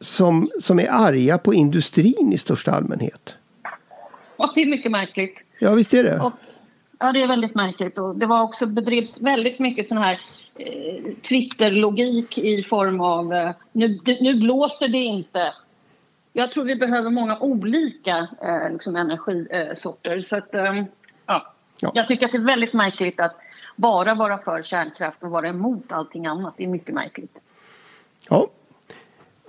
som, 0.00 0.48
som 0.60 0.80
är 0.80 0.88
arga 0.90 1.38
på 1.38 1.54
industrin 1.54 2.32
i 2.32 2.38
största 2.38 2.72
allmänhet. 2.72 3.34
Ja, 4.36 4.52
det 4.54 4.62
är 4.62 4.66
mycket 4.66 4.90
märkligt. 4.90 5.46
Ja, 5.58 5.74
visst 5.74 5.94
är 5.94 6.04
det. 6.04 6.20
Och, 6.20 6.32
ja, 6.98 7.12
det 7.12 7.22
är 7.22 7.28
väldigt 7.28 7.54
märkligt. 7.54 7.98
Och 7.98 8.16
det 8.16 8.26
var 8.26 8.42
också 8.42 8.66
bedrivs 8.66 9.22
väldigt 9.22 9.58
mycket 9.58 9.88
sån 9.88 9.98
här 9.98 10.20
eh, 10.58 11.14
Twitter-logik 11.28 12.38
i 12.38 12.62
form 12.62 13.00
av 13.00 13.32
eh, 13.32 13.50
nu, 13.72 14.00
nu 14.20 14.34
blåser 14.34 14.88
det 14.88 14.98
inte 14.98 15.52
jag 16.36 16.52
tror 16.52 16.64
vi 16.64 16.76
behöver 16.76 17.10
många 17.10 17.38
olika 17.38 18.28
eh, 18.42 18.72
liksom 18.72 18.96
energisorter. 18.96 20.20
Så 20.20 20.36
att, 20.36 20.54
eh, 20.54 20.82
ja. 21.26 21.54
ja. 21.80 21.92
Jag 21.94 22.08
tycker 22.08 22.26
att 22.26 22.32
det 22.32 22.38
är 22.38 22.46
väldigt 22.46 22.72
märkligt 22.72 23.20
att 23.20 23.36
bara 23.76 24.14
vara 24.14 24.38
för 24.38 24.62
kärnkraft 24.62 25.22
och 25.22 25.30
vara 25.30 25.48
emot 25.48 25.92
allting 25.92 26.26
annat. 26.26 26.54
Det 26.56 26.64
är 26.64 26.68
mycket 26.68 26.94
märkligt. 26.94 27.38
Ja. 28.28 28.48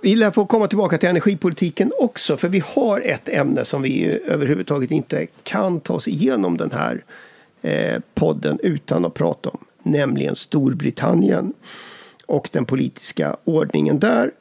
Vi 0.02 0.16
lär 0.16 0.30
få 0.30 0.46
komma 0.46 0.66
tillbaka 0.66 0.98
till 0.98 1.08
energipolitiken 1.08 1.92
också 1.98 2.36
för 2.36 2.48
vi 2.48 2.62
har 2.74 3.00
ett 3.00 3.28
ämne 3.28 3.64
som 3.64 3.82
vi 3.82 4.20
överhuvudtaget 4.26 4.90
inte 4.90 5.26
kan 5.42 5.80
ta 5.80 5.94
oss 5.94 6.08
igenom 6.08 6.56
den 6.56 6.70
här 6.70 7.04
eh, 7.62 8.00
podden 8.14 8.58
utan 8.62 9.04
att 9.04 9.14
prata 9.14 9.48
om. 9.48 9.64
Nämligen 9.82 10.36
Storbritannien 10.36 11.54
och 12.26 12.48
den 12.52 12.64
politiska 12.64 13.36
ordningen 13.44 13.98
där. 13.98 14.32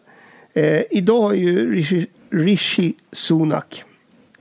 Eh, 0.54 0.84
idag 0.92 1.22
har 1.22 1.34
ju 1.34 2.08
Rishi 2.36 2.94
Sunak 3.12 3.84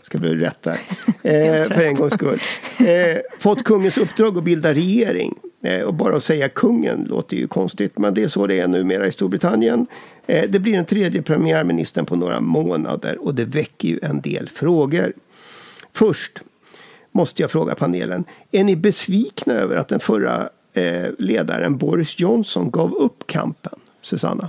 ska 0.03 0.19
bli 0.19 0.35
rätt 0.35 0.63
där. 0.63 0.81
Eh, 1.23 1.69
för 1.69 1.83
en 1.83 1.95
gångs 1.95 2.13
skull. 2.13 2.39
Eh, 2.79 3.19
fått 3.39 3.65
kungens 3.65 3.99
uppdrag 3.99 4.39
att 4.39 4.45
bilda 4.45 4.75
regering. 4.75 5.35
Eh, 5.63 5.81
och 5.81 5.95
bara 5.95 6.17
att 6.17 6.25
säga 6.25 6.49
kungen 6.49 7.07
låter 7.09 7.37
ju 7.37 7.47
konstigt 7.47 7.99
men 7.99 8.15
det 8.15 8.23
är 8.23 8.29
så 8.29 8.47
det 8.47 8.61
är 8.61 8.69
numera 8.69 9.07
i 9.07 9.13
Storbritannien. 9.13 9.87
Eh, 10.27 10.51
det 10.51 10.59
blir 10.59 10.73
den 10.73 10.85
tredje 10.85 11.23
premiärministern 11.23 12.07
på 12.07 12.17
några 12.17 12.41
månader 12.41 13.25
och 13.25 13.35
det 13.35 13.45
väcker 13.45 13.89
ju 13.89 13.99
en 14.03 14.21
del 14.21 14.49
frågor. 14.49 15.13
Först 15.93 16.43
måste 17.13 17.43
jag 17.43 17.51
fråga 17.51 17.75
panelen. 17.75 18.25
Är 18.51 18.65
ni 18.65 18.77
besvikna 18.77 19.55
över 19.55 19.77
att 19.77 19.89
den 19.89 20.01
förra 20.01 20.49
eh, 20.73 21.11
ledaren 21.19 21.77
Boris 21.77 22.19
Johnson 22.19 22.71
gav 22.71 22.95
upp 22.95 23.27
kampen? 23.27 23.79
Susanna? 24.01 24.49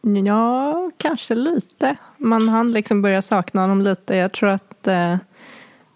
Ja, 0.00 0.90
kanske 0.96 1.34
lite. 1.34 1.96
Man 2.16 2.48
hann 2.48 2.72
liksom 2.72 3.02
börja 3.02 3.22
sakna 3.22 3.60
honom 3.60 3.82
lite. 3.82 4.16
Jag 4.16 4.32
tror 4.32 4.48
att 4.48 4.86
eh, 4.86 5.12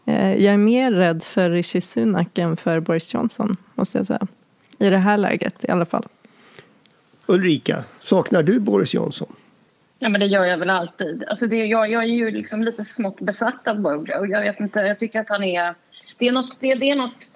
eh, 0.06 0.34
jag 0.34 0.54
är 0.54 0.56
mer 0.56 0.92
rädd 0.92 1.22
för 1.22 1.50
Rishi 1.50 1.80
Sunak 1.80 2.38
än 2.38 2.56
för 2.56 2.80
Boris 2.80 3.14
Johnson, 3.14 3.56
måste 3.74 3.98
jag 3.98 4.06
säga. 4.06 4.26
I 4.78 4.90
det 4.90 4.98
här 4.98 5.16
läget 5.16 5.64
i 5.64 5.70
alla 5.70 5.84
fall. 5.84 6.06
Ulrika, 7.26 7.84
saknar 7.98 8.42
du 8.42 8.60
Boris 8.60 8.94
Johnson? 8.94 9.36
Ja, 9.98 10.08
men 10.08 10.20
det 10.20 10.26
gör 10.26 10.44
jag 10.44 10.58
väl 10.58 10.70
alltid. 10.70 11.24
Alltså 11.28 11.46
det, 11.46 11.56
jag, 11.56 11.90
jag 11.90 12.02
är 12.02 12.06
ju 12.06 12.30
liksom 12.30 12.62
lite 12.62 12.84
smått 12.84 13.20
besatt 13.20 13.68
av 13.68 13.80
Bojo. 13.80 14.26
Jag 14.26 14.40
vet 14.40 14.60
inte, 14.60 14.80
jag 14.80 14.98
tycker 14.98 15.20
att 15.20 15.28
han 15.28 15.44
är... 15.44 15.74
Det 16.18 16.28
är 16.28 16.32
något... 16.32 16.60
Det, 16.60 16.74
det 16.74 16.90
är 16.90 16.96
något 16.96 17.31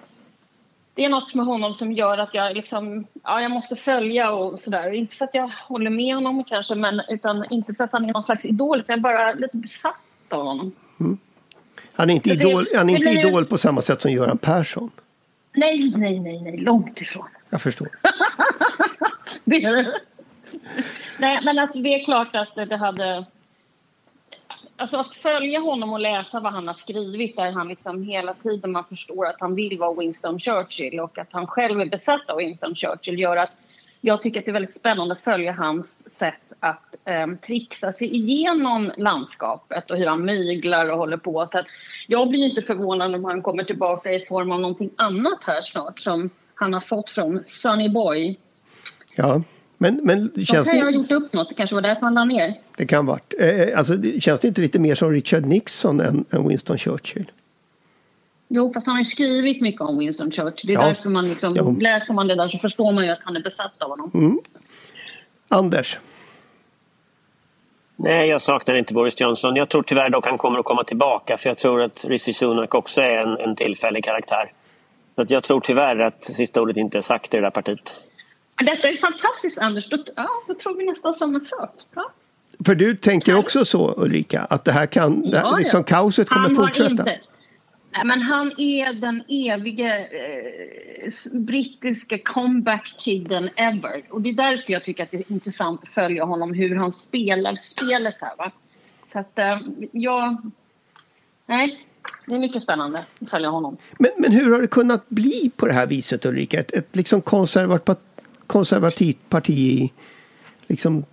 det 0.97 1.05
är 1.05 1.09
något 1.09 1.33
med 1.33 1.45
honom 1.45 1.73
som 1.73 1.91
gör 1.93 2.17
att 2.17 2.33
jag 2.33 2.55
liksom, 2.55 3.07
ja, 3.23 3.41
jag 3.41 3.51
måste 3.51 3.75
följa 3.75 4.31
och 4.31 4.59
sådär. 4.59 4.91
Inte 4.93 5.15
för 5.15 5.25
att 5.25 5.33
jag 5.33 5.47
håller 5.67 5.89
med 5.89 6.15
honom 6.15 6.43
kanske, 6.43 6.75
men 6.75 7.01
utan 7.09 7.45
inte 7.49 7.73
för 7.73 7.83
att 7.83 7.91
han 7.91 8.05
är 8.09 8.13
någon 8.13 8.23
slags 8.23 8.45
idol, 8.45 8.79
utan 8.79 8.93
jag 8.93 8.97
är 8.97 9.01
bara 9.15 9.33
lite 9.33 9.57
besatt 9.57 10.03
av 10.29 10.45
honom. 10.45 10.71
Han 11.93 12.09
är 12.09 12.13
inte, 12.13 12.29
det- 12.35 12.49
idol, 12.49 12.67
han 12.75 12.89
är 12.89 12.95
inte 12.97 13.09
det 13.09 13.19
idol 13.27 13.45
på 13.45 13.57
samma 13.57 13.81
sätt 13.81 14.01
som 14.01 14.11
Göran 14.11 14.37
Persson. 14.37 14.91
Nej, 15.55 15.93
nej, 15.97 16.19
nej, 16.19 16.41
nej, 16.41 16.57
långt 16.57 17.01
ifrån. 17.01 17.27
Jag 17.49 17.61
förstår. 17.61 17.87
Det 19.45 19.63
är 19.63 19.75
det. 19.75 19.99
Nej, 21.17 21.39
men 21.43 21.59
alltså 21.59 21.79
det 21.79 21.89
är 21.95 22.05
klart 22.05 22.35
att 22.35 22.55
det 22.55 22.77
hade... 22.77 23.25
Alltså 24.79 24.97
att 24.97 25.13
följa 25.13 25.59
honom 25.59 25.93
och 25.93 25.99
läsa 25.99 26.39
vad 26.39 26.53
han 26.53 26.67
har 26.67 26.73
skrivit 26.73 27.35
där 27.35 27.51
han 27.51 27.67
liksom 27.67 28.03
hela 28.03 28.33
tiden 28.33 28.71
man 28.71 28.85
förstår 28.85 29.25
att 29.25 29.35
han 29.39 29.55
vill 29.55 29.77
vara 29.79 29.99
Winston 29.99 30.39
Churchill 30.39 30.99
och 30.99 31.17
att 31.17 31.27
han 31.31 31.47
själv 31.47 31.81
är 31.81 31.85
besatt 31.85 32.29
av 32.29 32.37
Winston 32.37 32.75
Churchill 32.75 33.19
gör 33.19 33.37
att 33.37 33.51
jag 34.01 34.21
tycker 34.21 34.39
att 34.39 34.45
det 34.45 34.51
är 34.51 34.53
väldigt 34.53 34.75
spännande 34.75 35.13
att 35.13 35.23
följa 35.23 35.51
hans 35.51 36.15
sätt 36.15 36.53
att 36.59 36.95
eh, 37.05 37.27
trixa 37.27 37.91
sig 37.91 38.15
igenom 38.15 38.91
landskapet 38.97 39.91
och 39.91 39.97
hur 39.97 40.07
han 40.07 40.25
myglar 40.25 40.89
och 40.89 40.97
håller 40.97 41.17
på. 41.17 41.47
Så 41.47 41.59
att 41.59 41.65
jag 42.07 42.29
blir 42.29 42.45
inte 42.45 42.61
förvånad 42.61 43.15
om 43.15 43.25
han 43.25 43.41
kommer 43.41 43.63
tillbaka 43.63 44.13
i 44.13 44.25
form 44.25 44.51
av 44.51 44.59
någonting 44.59 44.89
annat 44.95 45.43
här 45.43 45.61
snart 45.61 45.99
som 45.99 46.29
han 46.55 46.73
har 46.73 46.81
fått 46.81 47.09
från 47.09 47.45
Sunny 47.45 47.89
Boy. 47.89 48.37
Ja, 49.15 49.41
men, 49.77 49.99
men 50.03 50.31
De 50.35 50.45
känns 50.45 50.67
kan 50.67 50.77
ju 50.77 50.83
ha 50.83 50.91
det, 50.91 50.97
gjort 50.97 51.11
upp 51.11 51.33
något, 51.33 51.49
det 51.49 51.55
kanske 51.55 51.75
var 51.75 51.81
därför 51.81 52.01
han 52.01 52.13
la 52.13 52.25
ner. 52.25 52.53
det 52.77 52.85
kan 52.85 53.05
varit. 53.05 53.33
Eh, 53.39 53.77
alltså, 53.77 53.93
det, 53.93 54.23
känns 54.23 54.39
det 54.39 54.47
inte 54.47 54.61
lite 54.61 54.79
mer 54.79 54.95
som 54.95 55.11
Richard 55.11 55.45
Nixon 55.45 55.99
än, 55.99 56.25
än 56.31 56.47
Winston 56.47 56.77
Churchill? 56.77 57.31
Jo, 58.47 58.73
fast 58.73 58.87
han 58.87 58.95
har 58.95 59.01
ju 59.01 59.05
skrivit 59.05 59.61
mycket 59.61 59.81
om 59.81 59.97
Winston 59.97 60.31
Churchill. 60.31 60.67
Det 60.67 60.73
är 60.73 60.79
Ja. 60.81 60.87
därför 60.87 61.09
man 61.09 61.29
liksom, 61.29 61.53
Ja. 61.55 61.61
Mm. 61.61 61.79
läser 61.79 62.13
man 62.13 62.27
det 62.27 62.35
där 62.35 62.47
så 62.47 62.57
förstår 62.57 62.91
man 62.91 63.05
ju 63.05 63.11
att 63.11 63.19
han 63.23 63.35
är 63.35 63.41
besatt 63.41 63.81
av 63.81 63.89
honom. 63.89 64.39
Anders? 65.49 65.97
Nej, 67.95 68.29
jag 68.29 68.41
saknar 68.41 68.75
inte 68.75 68.93
Boris 68.93 69.21
Johnson. 69.21 69.55
Jag 69.55 69.69
tror 69.69 69.83
tyvärr 69.83 70.09
dock 70.09 70.25
han 70.27 70.37
kommer 70.37 70.59
att 70.59 70.65
komma 70.65 70.83
tillbaka 70.83 71.37
för 71.37 71.49
jag 71.49 71.57
tror 71.57 71.81
att 71.81 72.05
Rishi 72.05 72.33
Sunak 72.33 72.75
också 72.75 73.01
är 73.01 73.17
en, 73.17 73.37
en 73.37 73.55
tillfällig 73.55 74.03
karaktär. 74.03 74.51
Så 75.15 75.21
att 75.21 75.31
jag 75.31 75.43
tror 75.43 75.59
tyvärr 75.61 75.99
att 75.99 76.23
sista 76.23 76.61
ordet 76.61 76.77
inte 76.77 76.97
är 76.97 77.01
sagt 77.01 77.33
i 77.33 77.37
det 77.37 77.43
där 77.43 77.49
partiet. 77.49 77.99
Detta 78.57 78.89
är 78.89 78.97
fantastiskt, 78.97 79.57
Anders. 79.57 79.89
Då, 79.89 79.97
ja, 80.15 80.29
då 80.47 80.53
tror 80.53 80.77
vi 80.77 80.85
nästan 80.85 81.13
samma 81.13 81.39
sak. 81.39 81.75
Ja. 81.95 82.11
För 82.65 82.75
du 82.75 82.95
tänker 82.95 83.35
också 83.35 83.65
så 83.65 83.93
Ulrika, 83.97 84.41
att 84.41 84.65
det 84.65 84.71
här 84.71 84.85
kan, 84.85 85.21
det 85.21 85.37
här, 85.37 85.45
Ja, 85.45 85.51
ja. 85.51 85.57
liksom 85.57 85.83
kaoset 85.83 86.29
kommer 86.29 86.47
Han 86.47 86.55
fortsätta? 86.55 86.91
inte... 86.91 87.19
Nej, 87.91 88.05
men 88.05 88.21
han 88.21 88.51
är 88.57 88.93
den 88.93 89.23
evige 89.27 89.99
eh, 89.99 91.11
brittiska 91.39 92.17
comeback-kidden 92.17 93.49
ever. 93.55 94.03
Och 94.09 94.21
det 94.21 94.29
är 94.29 94.33
därför 94.33 94.73
jag 94.73 94.83
tycker 94.83 95.03
att 95.03 95.11
det 95.11 95.17
är 95.17 95.31
intressant 95.31 95.83
att 95.83 95.89
följa 95.89 96.23
honom, 96.23 96.53
hur 96.53 96.75
han 96.75 96.91
spelar 96.91 97.55
spelet 97.61 98.15
här. 98.21 98.35
Va? 98.37 98.51
Så 99.05 99.19
att 99.19 99.39
eh, 99.39 99.59
jag... 99.91 100.51
Nej, 101.45 101.85
det 102.25 102.35
är 102.35 102.39
mycket 102.39 102.61
spännande 102.61 103.05
att 103.21 103.29
följa 103.29 103.49
honom. 103.49 103.77
Men, 103.99 104.11
men 104.17 104.31
hur 104.31 104.51
har 104.53 104.61
det 104.61 104.67
kunnat 104.67 105.09
bli 105.09 105.51
på 105.55 105.67
det 105.67 105.73
här 105.73 105.87
viset 105.87 106.25
Ulrika? 106.25 106.59
Ett, 106.59 106.71
ett 106.71 106.95
liksom 106.95 107.21
konservat, 107.21 107.85
konservativt 108.47 109.29
parti 109.29 109.49
i 109.49 109.93
liksom 110.67 111.05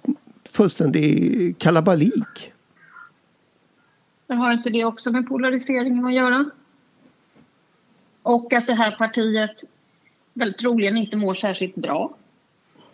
fullständig 0.51 1.59
kalabalik? 1.59 2.53
Men 4.27 4.39
har 4.39 4.53
inte 4.53 4.71
det 4.71 4.85
också 4.85 5.11
med 5.11 5.29
polariseringen 5.29 6.05
att 6.05 6.15
göra? 6.15 6.51
Och 8.23 8.53
att 8.53 8.67
det 8.67 8.75
här 8.75 8.91
partiet 8.91 9.65
väldigt 10.33 10.59
troligen 10.59 10.97
inte 10.97 11.17
mår 11.17 11.35
särskilt 11.35 11.75
bra. 11.75 12.15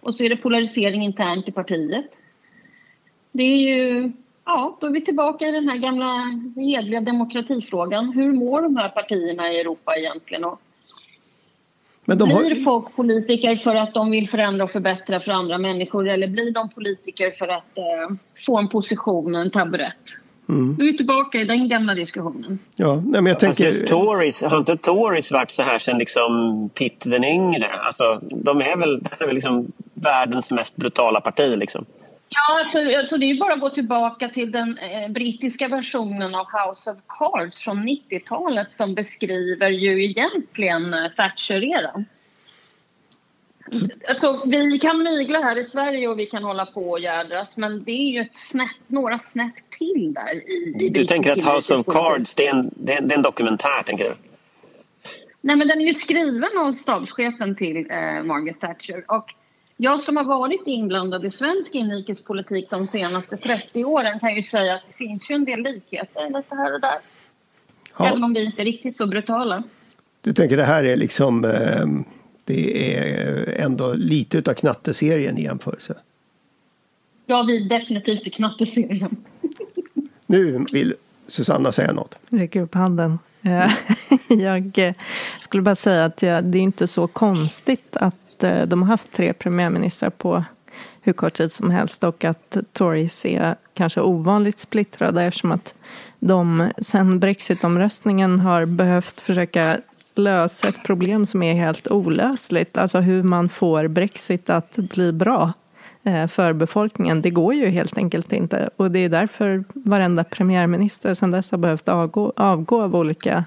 Och 0.00 0.14
så 0.14 0.24
är 0.24 0.28
det 0.28 0.36
polarisering 0.36 1.02
internt 1.02 1.48
i 1.48 1.52
partiet. 1.52 2.22
Det 3.32 3.42
är 3.42 3.56
ju... 3.56 4.12
Ja, 4.44 4.78
då 4.80 4.86
är 4.86 4.90
vi 4.90 5.00
tillbaka 5.00 5.48
i 5.48 5.50
den 5.50 5.68
här 5.68 5.76
gamla 5.76 6.40
hedliga 6.56 7.00
demokratifrågan. 7.00 8.12
Hur 8.12 8.32
mår 8.32 8.62
de 8.62 8.76
här 8.76 8.88
partierna 8.88 9.52
i 9.52 9.60
Europa 9.60 9.96
egentligen? 9.96 10.44
Och 10.44 10.60
men 12.10 12.18
de 12.18 12.28
blir 12.28 12.50
har, 12.50 12.54
folk 12.54 12.96
politiker 12.96 13.56
för 13.56 13.74
att 13.74 13.94
de 13.94 14.10
vill 14.10 14.28
förändra 14.28 14.64
och 14.64 14.70
förbättra 14.70 15.20
för 15.20 15.32
andra 15.32 15.58
människor 15.58 16.08
eller 16.08 16.28
blir 16.28 16.52
de 16.52 16.68
politiker 16.68 17.30
för 17.30 17.48
att 17.48 17.78
eh, 17.78 18.16
få 18.46 18.58
en 18.58 18.68
position, 18.68 19.34
en 19.34 19.50
taburett? 19.50 19.94
Mm. 20.48 20.76
Nu 20.78 20.88
är 20.88 20.92
tillbaka 20.92 21.38
i 21.38 21.44
den 21.44 21.68
gamla 21.68 21.94
diskussionen. 21.94 22.58
ja, 22.76 22.94
nej, 22.94 23.20
men 23.20 23.26
jag 23.26 23.40
tänker, 23.40 23.64
just 23.64 23.86
Tories, 23.86 24.42
har 24.42 24.58
inte 24.58 24.76
Tories 24.76 25.32
varit 25.32 25.50
så 25.50 25.62
här 25.62 25.78
sedan 25.78 25.98
liksom 25.98 26.70
Pitt 26.74 27.04
den 27.06 27.24
yngre? 27.24 27.68
Alltså, 27.68 28.20
de 28.30 28.60
är 28.60 28.76
väl, 28.76 29.02
det 29.02 29.08
här 29.10 29.22
är 29.22 29.26
väl 29.26 29.34
liksom 29.34 29.72
världens 29.94 30.50
mest 30.50 30.76
brutala 30.76 31.20
parti 31.20 31.58
liksom. 31.58 31.84
Ja, 32.32 32.58
alltså, 32.58 32.78
alltså 32.98 33.16
det 33.16 33.30
är 33.30 33.38
bara 33.38 33.54
att 33.54 33.60
gå 33.60 33.70
tillbaka 33.70 34.28
till 34.28 34.52
den 34.52 34.78
eh, 34.78 35.08
brittiska 35.08 35.68
versionen 35.68 36.34
av 36.34 36.46
House 36.46 36.90
of 36.90 36.98
Cards 37.06 37.58
från 37.58 37.88
90-talet 37.88 38.72
som 38.72 38.94
beskriver 38.94 39.70
ju 39.70 40.04
egentligen 40.04 40.94
eh, 40.94 41.10
Thatcher-eran. 41.16 42.04
Alltså, 44.08 44.42
vi 44.46 44.78
kan 44.78 45.02
mygla 45.02 45.40
här 45.40 45.58
i 45.58 45.64
Sverige 45.64 46.08
och 46.08 46.18
vi 46.18 46.26
kan 46.26 46.44
hålla 46.44 46.66
på 46.66 46.90
och 46.90 47.00
jädras 47.00 47.56
men 47.56 47.84
det 47.84 47.92
är 47.92 48.12
ju 48.12 48.20
ett 48.20 48.36
snäpp, 48.36 48.76
några 48.86 49.18
snäpp 49.18 49.70
till 49.78 50.14
där 50.14 50.34
i, 50.34 50.76
i 50.80 50.88
Du 50.88 51.04
tänker 51.04 51.32
att 51.32 51.56
House 51.56 51.74
of. 51.74 51.86
Cards, 51.86 52.34
det 52.34 52.46
är 52.46 52.54
en, 52.54 52.70
det 52.76 52.92
är, 52.92 53.02
det 53.02 53.14
är 53.14 53.16
en 53.16 53.22
dokumentär 53.22 53.82
tänker 53.86 54.04
du? 54.04 54.16
Nej, 55.40 55.56
men 55.56 55.68
den 55.68 55.80
är 55.80 55.86
ju 55.86 55.94
skriven 55.94 56.58
av 56.58 56.72
stabschefen 56.72 57.56
till 57.56 57.76
eh, 57.90 58.22
Margaret 58.22 58.60
Thatcher. 58.60 59.04
Och 59.08 59.34
jag 59.82 60.00
som 60.00 60.16
har 60.16 60.24
varit 60.24 60.66
inblandad 60.66 61.24
i 61.24 61.30
svensk 61.30 61.74
inrikespolitik 61.74 62.70
de 62.70 62.86
senaste 62.86 63.36
30 63.36 63.84
åren 63.84 64.20
kan 64.20 64.34
ju 64.34 64.42
säga 64.42 64.74
att 64.74 64.82
det 64.86 64.92
finns 64.92 65.30
ju 65.30 65.34
en 65.34 65.44
del 65.44 65.60
likheter 65.60 66.26
lite 66.26 66.54
här 66.54 66.74
och 66.74 66.80
där. 66.80 66.98
Även 67.98 68.20
ja, 68.20 68.24
om 68.24 68.32
vi 68.32 68.44
inte 68.44 68.62
är 68.62 68.64
riktigt 68.64 68.96
så 68.96 69.06
brutala. 69.06 69.62
du 70.20 70.32
tänker 70.32 70.56
det 70.56 70.64
här 70.64 70.84
är 70.84 70.96
liksom, 70.96 71.44
eh, 71.44 71.86
det 72.44 72.96
är 72.96 73.54
ändå 73.60 73.94
lite 73.94 74.38
utav 74.38 74.54
knatteserien 74.54 75.38
i 75.38 75.42
jämförelse. 75.42 75.94
Ja, 77.26 77.42
vi 77.42 77.64
är 77.64 77.68
definitivt 77.68 78.26
i 78.26 78.30
knatteserien. 78.30 79.16
Nu 80.26 80.66
vill 80.72 80.94
Susanna 81.26 81.72
säga 81.72 81.92
något. 81.92 82.18
räcker 82.28 82.60
upp 82.60 82.74
handen. 82.74 83.18
Eh, 83.42 83.72
Jag 84.38 84.78
eh, 84.78 84.94
skulle 85.40 85.62
bara 85.62 85.74
säga 85.74 86.04
att 86.04 86.16
det 86.16 86.28
är 86.28 86.56
inte 86.56 86.86
så 86.86 87.06
konstigt 87.06 87.96
att 87.96 88.29
att 88.40 88.52
eh, 88.52 88.62
de 88.62 88.82
har 88.82 88.88
haft 88.88 89.12
tre 89.12 89.32
premiärministrar 89.32 90.10
på 90.10 90.44
hur 91.02 91.12
kort 91.12 91.34
tid 91.34 91.52
som 91.52 91.70
helst 91.70 92.04
och 92.04 92.24
att 92.24 92.56
Tories 92.72 93.26
är 93.26 93.56
kanske 93.74 94.00
ovanligt 94.00 94.58
splittrade 94.58 95.22
eftersom 95.22 95.52
att 95.52 95.74
de 96.18 96.70
sen 96.78 97.20
Brexitomröstningen 97.20 98.40
har 98.40 98.64
behövt 98.64 99.20
försöka 99.20 99.80
lösa 100.14 100.68
ett 100.68 100.82
problem 100.84 101.26
som 101.26 101.42
är 101.42 101.54
helt 101.54 101.88
olösligt. 101.90 102.78
Alltså 102.78 102.98
hur 102.98 103.22
man 103.22 103.48
får 103.48 103.88
Brexit 103.88 104.50
att 104.50 104.76
bli 104.76 105.12
bra 105.12 105.52
eh, 106.02 106.26
för 106.26 106.52
befolkningen. 106.52 107.22
Det 107.22 107.30
går 107.30 107.54
ju 107.54 107.66
helt 107.66 107.98
enkelt 107.98 108.32
inte. 108.32 108.70
Och 108.76 108.90
det 108.90 108.98
är 108.98 109.08
därför 109.08 109.64
varenda 109.72 110.24
premiärminister 110.24 111.14
sedan 111.14 111.30
dess 111.30 111.50
har 111.50 111.58
behövt 111.58 111.88
avgå, 111.88 112.32
avgå 112.36 112.82
av 112.82 112.96
olika 112.96 113.44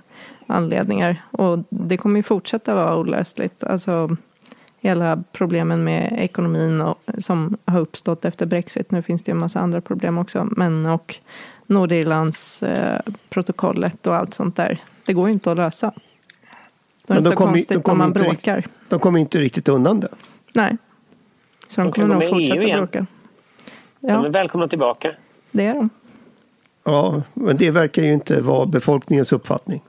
anledningar. 0.47 1.21
Och 1.31 1.59
det 1.69 1.97
kommer 1.97 2.19
ju 2.19 2.23
fortsätta 2.23 2.75
vara 2.75 2.97
olösligt. 2.97 3.63
Alltså 3.63 4.17
hela 4.83 5.23
problemen 5.31 5.83
med 5.83 6.13
ekonomin 6.17 6.81
och, 6.81 6.99
som 7.17 7.57
har 7.65 7.79
uppstått 7.79 8.25
efter 8.25 8.45
Brexit. 8.45 8.91
Nu 8.91 9.01
finns 9.01 9.23
det 9.23 9.29
ju 9.29 9.33
en 9.33 9.39
massa 9.39 9.59
andra 9.59 9.81
problem 9.81 10.17
också. 10.17 10.47
Men 10.51 10.85
och 10.85 11.15
Nordirlands 11.67 12.63
eh, 12.63 12.99
protokollet 13.29 14.07
och 14.07 14.15
allt 14.15 14.33
sånt 14.33 14.55
där. 14.55 14.77
Det 15.05 15.13
går 15.13 15.27
ju 15.27 15.33
inte 15.33 15.51
att 15.51 15.57
lösa. 15.57 15.91
Då 17.07 17.13
är 17.13 17.15
Men 17.15 17.23
det 17.23 17.29
de 17.29 17.29
inte 17.29 17.29
så 17.31 17.35
kommer- 17.35 17.51
de 17.51 17.53
konstigt 17.57 17.83
kommer 17.83 17.93
om 17.93 17.97
man 17.97 18.07
inte 18.07 18.23
bråkar. 18.23 18.63
De 18.89 18.99
kommer 18.99 19.19
inte 19.19 19.37
riktigt 19.39 19.67
undan 19.69 19.99
det. 19.99 20.07
Nej. 20.55 20.77
Så 21.67 21.81
de, 21.81 21.85
De 21.87 21.91
kommer 21.93 22.13
nog 22.13 22.23
EU 22.23 22.29
fortsätta 22.29 22.61
igen. 22.63 22.77
bråka. 22.79 23.05
Ja. 23.99 24.09
Ja, 24.09 24.21
Men 24.21 24.31
välkomna 24.31 24.67
tillbaka. 24.67 25.11
det 25.51 25.65
är 25.65 25.73
de. 25.73 25.89
Ja, 26.83 27.23
men 27.33 27.57
det 27.57 27.71
verkar 27.71 28.01
ju 28.01 28.13
inte 28.13 28.41
vara 28.41 28.65
befolkningens 28.65 29.33
uppfattning. 29.33 29.81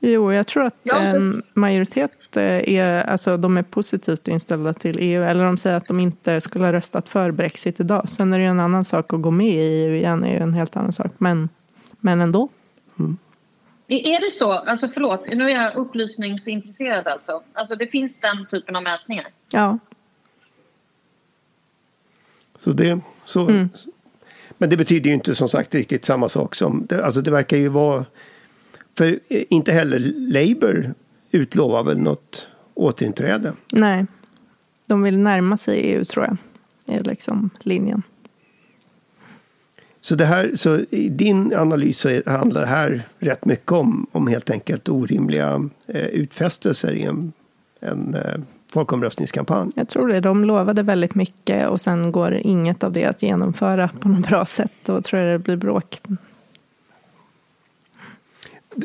Jo, 0.00 0.32
jag 0.32 0.46
tror 0.46 0.64
att 0.64 0.74
det- 0.82 0.92
en 0.96 1.42
majoritet 1.54 2.10
eh, 2.36 2.74
är, 2.74 3.04
alltså, 3.04 3.36
de 3.36 3.56
är 3.56 3.62
positivt 3.62 4.28
inställda 4.28 4.72
till 4.72 4.98
EU. 4.98 5.22
Eller 5.22 5.44
de 5.44 5.56
säger 5.56 5.76
att 5.76 5.86
de 5.86 6.00
inte 6.00 6.40
skulle 6.40 6.64
ha 6.64 6.72
röstat 6.72 7.08
för 7.08 7.30
Brexit 7.30 7.80
idag. 7.80 8.08
Sen 8.08 8.32
är 8.32 8.38
det 8.38 8.44
ju 8.44 8.50
en 8.50 8.60
annan 8.60 8.84
sak 8.84 9.12
att 9.12 9.22
gå 9.22 9.30
med 9.30 9.54
i 9.54 9.84
EU 9.84 9.94
igen, 9.94 10.24
är 10.24 10.32
ju 10.32 10.38
en 10.42 10.54
helt 10.54 10.76
annan 10.76 10.92
sak. 10.92 11.12
Men, 11.18 11.48
men 12.00 12.20
ändå. 12.20 12.48
Är 13.88 14.06
är 14.06 14.20
det 14.20 14.30
så? 14.30 14.52
Alltså 14.52 14.88
förlåt, 14.88 15.26
nu 15.26 15.44
är 15.44 15.48
jag 15.48 15.76
upplysningsintresserad 15.76 17.06
alltså. 17.06 17.42
Alltså 17.52 17.74
det 17.74 17.86
finns 17.86 18.20
den 18.20 18.46
typen 18.46 18.76
av 18.76 18.82
mätningar? 18.82 19.26
Ja, 19.52 19.78
Så 22.56 22.72
det, 22.72 23.00
så, 23.24 23.48
Mm. 23.48 23.68
Men 24.58 24.70
det 24.70 24.76
betyder 24.76 25.10
ju 25.10 25.14
inte 25.14 25.34
som 25.34 25.48
sagt 25.48 25.74
riktigt 25.74 26.04
samma 26.04 26.28
sak 26.28 26.54
som, 26.54 26.86
det, 26.88 27.04
alltså 27.04 27.22
det 27.22 27.30
verkar 27.30 27.56
ju 27.56 27.68
vara, 27.68 28.04
för 28.98 29.20
eh, 29.28 29.42
inte 29.48 29.72
heller 29.72 29.98
Labour 30.16 30.94
utlovar 31.30 31.82
väl 31.82 31.98
något 31.98 32.48
återinträde. 32.74 33.52
Nej, 33.72 34.06
de 34.86 35.02
vill 35.02 35.18
närma 35.18 35.56
sig 35.56 35.80
EU 35.80 36.04
tror 36.04 36.24
jag. 36.24 36.36
är 36.98 37.04
liksom 37.04 37.50
linjen. 37.58 38.02
Så, 40.00 40.14
det 40.14 40.24
här, 40.24 40.52
så 40.56 40.78
i 40.90 41.08
din 41.08 41.54
analys 41.54 41.98
så 41.98 42.22
handlar 42.26 42.60
det 42.60 42.66
här 42.66 43.02
rätt 43.18 43.44
mycket 43.44 43.72
om, 43.72 44.06
om 44.12 44.26
helt 44.26 44.50
enkelt 44.50 44.88
orimliga 44.88 45.68
eh, 45.88 46.06
utfästelser 46.06 46.92
i 46.92 47.02
en, 47.02 47.32
en 47.80 48.14
eh, 48.14 48.40
folkomröstningskampanj. 48.72 49.70
Jag 49.74 49.88
tror 49.88 50.08
det. 50.08 50.20
De 50.20 50.44
lovade 50.44 50.82
väldigt 50.82 51.14
mycket 51.14 51.68
och 51.68 51.80
sen 51.80 52.12
går 52.12 52.34
inget 52.34 52.84
av 52.84 52.92
det 52.92 53.04
att 53.04 53.22
genomföra 53.22 53.88
på 54.00 54.08
något 54.08 54.28
bra 54.28 54.46
sätt. 54.46 54.72
Då 54.84 55.02
tror 55.02 55.22
jag 55.22 55.34
det 55.34 55.44
blir 55.44 55.56
bråk. 55.56 55.98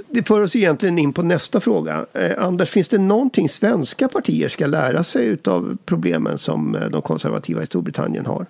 Det 0.08 0.23
för 0.23 0.41
oss 0.41 0.55
egentligen 0.55 0.97
in 0.97 1.13
på 1.13 1.21
nästa 1.21 1.60
fråga. 1.60 2.05
Eh, 2.13 2.43
Anders, 2.43 2.69
finns 2.69 2.88
det 2.88 2.97
någonting 2.97 3.49
svenska 3.49 4.08
partier 4.08 4.49
ska 4.49 4.65
lära 4.67 5.03
sig 5.03 5.38
av 5.45 5.77
problemen 5.86 6.38
som 6.38 6.75
eh, 6.75 6.89
de 6.89 7.01
konservativa 7.01 7.63
i 7.63 7.65
Storbritannien 7.65 8.25
har? 8.25 8.45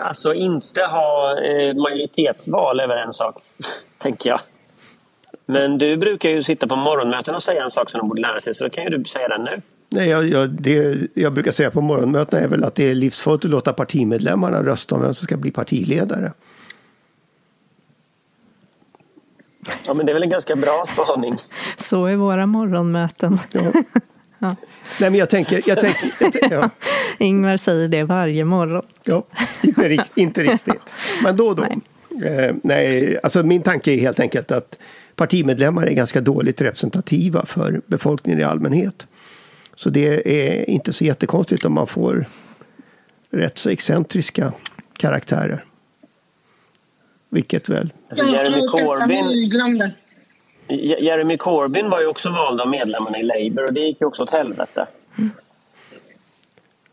Alltså 0.00 0.34
inte 0.34 0.80
ha 0.80 1.40
eh, 1.42 1.74
majoritetsval 1.74 2.80
är 2.80 2.88
väl 2.88 3.06
en 3.06 3.12
sak, 3.12 3.42
tänker 3.98 4.30
jag. 4.30 4.40
Men 5.46 5.78
du 5.78 5.96
brukar 5.96 6.30
ju 6.30 6.42
sitta 6.42 6.68
på 6.68 6.76
morgonmöten 6.76 7.34
och 7.34 7.42
säga 7.42 7.64
en 7.64 7.70
sak 7.70 7.90
som 7.90 7.98
de 7.98 8.08
borde 8.08 8.22
lära 8.22 8.40
sig, 8.40 8.54
så 8.54 8.64
då 8.64 8.70
kan 8.70 8.84
ju 8.84 8.90
du 8.90 9.04
säga 9.04 9.28
den 9.28 9.44
nu. 9.44 9.62
Nej, 9.88 10.08
jag, 10.08 10.28
jag, 10.28 10.50
det 10.50 10.98
jag 11.14 11.32
brukar 11.32 11.52
säga 11.52 11.70
på 11.70 11.80
morgonmötena 11.80 12.42
är 12.42 12.48
väl 12.48 12.64
att 12.64 12.74
det 12.74 12.90
är 12.90 12.94
livsfarligt 12.94 13.44
att 13.44 13.50
låta 13.50 13.72
partimedlemmarna 13.72 14.62
rösta 14.62 14.94
om 14.94 15.00
vem 15.02 15.14
som 15.14 15.24
ska 15.24 15.36
bli 15.36 15.50
partiledare. 15.50 16.32
Ja, 19.84 19.94
men 19.94 20.06
det 20.06 20.12
är 20.12 20.14
väl 20.14 20.22
en 20.22 20.30
ganska 20.30 20.56
bra 20.56 20.84
spaning. 20.86 21.36
Så 21.76 22.06
är 22.06 22.16
våra 22.16 22.46
morgonmöten. 22.46 23.38
Ja. 23.52 23.60
ja. 24.38 24.56
Nej, 25.00 25.10
men 25.10 25.14
jag 25.14 25.30
tänker... 25.30 25.62
Jag 25.66 25.80
tänker 25.80 26.10
jag, 26.20 26.52
ja. 26.52 26.70
Ingvar 27.18 27.56
säger 27.56 27.88
det 27.88 28.04
varje 28.04 28.44
morgon. 28.44 28.82
Ja, 29.04 29.26
inte, 29.62 29.88
rikt, 29.88 30.12
inte 30.14 30.42
riktigt. 30.42 30.82
Men 31.22 31.36
då 31.36 31.48
och 31.48 31.56
då. 31.56 31.62
Nej. 31.68 31.78
Eh, 32.24 32.54
nej, 32.62 33.18
alltså 33.22 33.42
min 33.42 33.62
tanke 33.62 33.92
är 33.92 33.98
helt 33.98 34.20
enkelt 34.20 34.50
att 34.50 34.78
partimedlemmar 35.16 35.86
är 35.86 35.92
ganska 35.92 36.20
dåligt 36.20 36.60
representativa 36.60 37.46
för 37.46 37.80
befolkningen 37.86 38.40
i 38.40 38.44
allmänhet. 38.44 39.06
Så 39.74 39.90
det 39.90 40.34
är 40.34 40.70
inte 40.70 40.92
så 40.92 41.04
jättekonstigt 41.04 41.64
om 41.64 41.72
man 41.72 41.86
får 41.86 42.26
rätt 43.30 43.58
så 43.58 43.70
excentriska 43.70 44.52
karaktärer. 44.96 45.64
Vilket 47.28 47.68
väl... 47.68 47.92
Alltså, 48.08 48.24
Jeremy 48.24 48.68
Corbyn... 48.68 49.50
Jeremy 51.00 51.36
Corbyn 51.36 51.90
var 51.90 52.00
ju 52.00 52.06
också 52.06 52.30
vald 52.30 52.60
av 52.60 52.68
medlemmarna 52.68 53.18
i 53.18 53.22
Labour 53.22 53.64
och 53.64 53.72
det 53.72 53.80
gick 53.80 54.00
ju 54.00 54.06
också 54.06 54.22
åt 54.22 54.30
helvete. 54.30 54.86
Mm. 55.18 55.30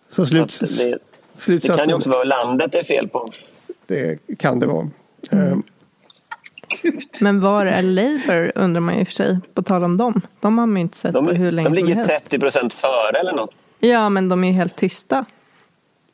Så, 0.10 0.26
slut, 0.26 0.52
så 0.52 0.66
det, 0.66 0.98
det, 1.46 1.78
kan 1.78 1.90
ju 1.90 1.96
också 1.96 2.10
vara 2.10 2.24
landet 2.24 2.72
det 2.72 2.80
är 2.80 2.84
fel 2.84 3.08
på. 3.08 3.32
Det 3.86 4.20
kan 4.40 4.60
det 4.60 4.66
vara. 4.66 4.90
Mm. 5.32 5.52
Um, 5.52 5.64
men 7.22 7.42
var 7.42 7.66
är 7.66 7.82
Labour 7.82 8.52
undrar 8.56 8.80
man 8.82 8.96
ju 8.96 9.02
i 9.02 9.04
och 9.04 9.08
för 9.08 9.14
sig, 9.14 9.40
på 9.54 9.64
tal 9.64 9.84
om 9.84 9.98
dem. 9.98 10.22
De 10.40 10.58
har 10.58 10.66
man 10.66 10.76
ju 10.76 10.82
inte 10.82 10.98
sett 10.98 11.14
de, 11.14 11.26
på 11.26 11.32
hur 11.32 11.52
länge 11.52 11.70
De 11.70 11.76
ligger 11.76 11.88
som 11.88 11.98
helst. 11.98 12.24
30 12.24 12.40
procent 12.40 12.74
före 12.74 13.20
eller 13.20 13.34
något. 13.34 13.52
Ja, 13.80 14.10
men 14.10 14.30
de 14.30 14.44
är 14.44 14.48
ju 14.48 14.54
helt 14.54 14.76
tysta. 14.76 15.26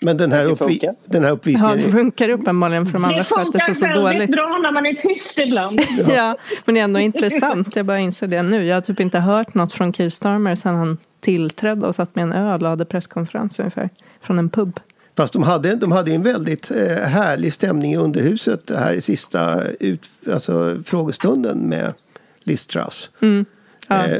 Men 0.02 0.18
den 0.18 0.32
här, 0.32 0.46
uppvi 0.46 0.80
den 1.06 1.24
här 1.24 1.32
uppvisningen... 1.32 1.80
Ja, 1.80 1.86
det 1.86 1.92
funkar 1.92 2.30
uppenbarligen 2.30 2.86
för 2.86 2.94
de 2.94 3.06
andra 3.06 3.24
sköter 3.24 3.60
sig 3.60 3.76
så 3.76 3.86
dåligt. 3.86 4.20
Det 4.20 4.28
funkar 4.28 4.36
bra 4.36 4.58
när 4.64 4.72
man 4.72 4.86
är 4.86 4.94
tyst 4.94 5.40
ibland. 5.40 5.82
ja. 5.98 6.14
ja, 6.16 6.38
men 6.66 6.76
det 6.76 6.82
är 6.82 6.84
ändå 6.84 7.00
intressant. 7.00 7.76
Jag 7.76 7.86
bara 7.86 8.00
inser 8.00 8.28
det 8.28 8.44
nu. 8.44 8.66
Jag 8.66 8.76
har 8.76 8.82
typ 8.82 9.00
inte 9.00 9.20
hört 9.20 9.54
något 9.54 9.74
från 9.74 9.94
Keir 9.94 10.10
Starmer 10.10 10.56
sedan 10.56 10.76
han 10.76 10.98
tillträdde 11.20 11.88
och 11.88 11.96
satt 11.96 12.16
med 12.16 12.24
en 12.24 12.34
öl 12.34 12.64
och 12.64 12.70
hade 12.70 12.86
presskonferens 12.86 13.60
ungefär. 13.60 13.90
Från 14.22 14.40
en 14.40 14.50
pub. 14.50 14.80
Fast 15.18 15.34
de 15.34 15.44
hade, 15.44 15.76
de 15.76 15.92
hade 15.92 16.12
en 16.12 16.24
väldigt 16.24 16.72
eh, 16.72 16.98
härlig 16.98 17.54
stämning 17.54 17.94
i 17.94 17.98
underhuset 17.98 18.70
här 18.70 18.94
i 18.94 19.02
sista 19.02 19.64
ut, 19.80 20.10
alltså, 20.32 20.78
frågestunden 20.86 21.58
med 21.60 21.94
Liz 22.40 22.66
Truss. 22.66 23.10
Mm. 23.22 23.46
Ja. 23.88 24.06
Eh, 24.06 24.18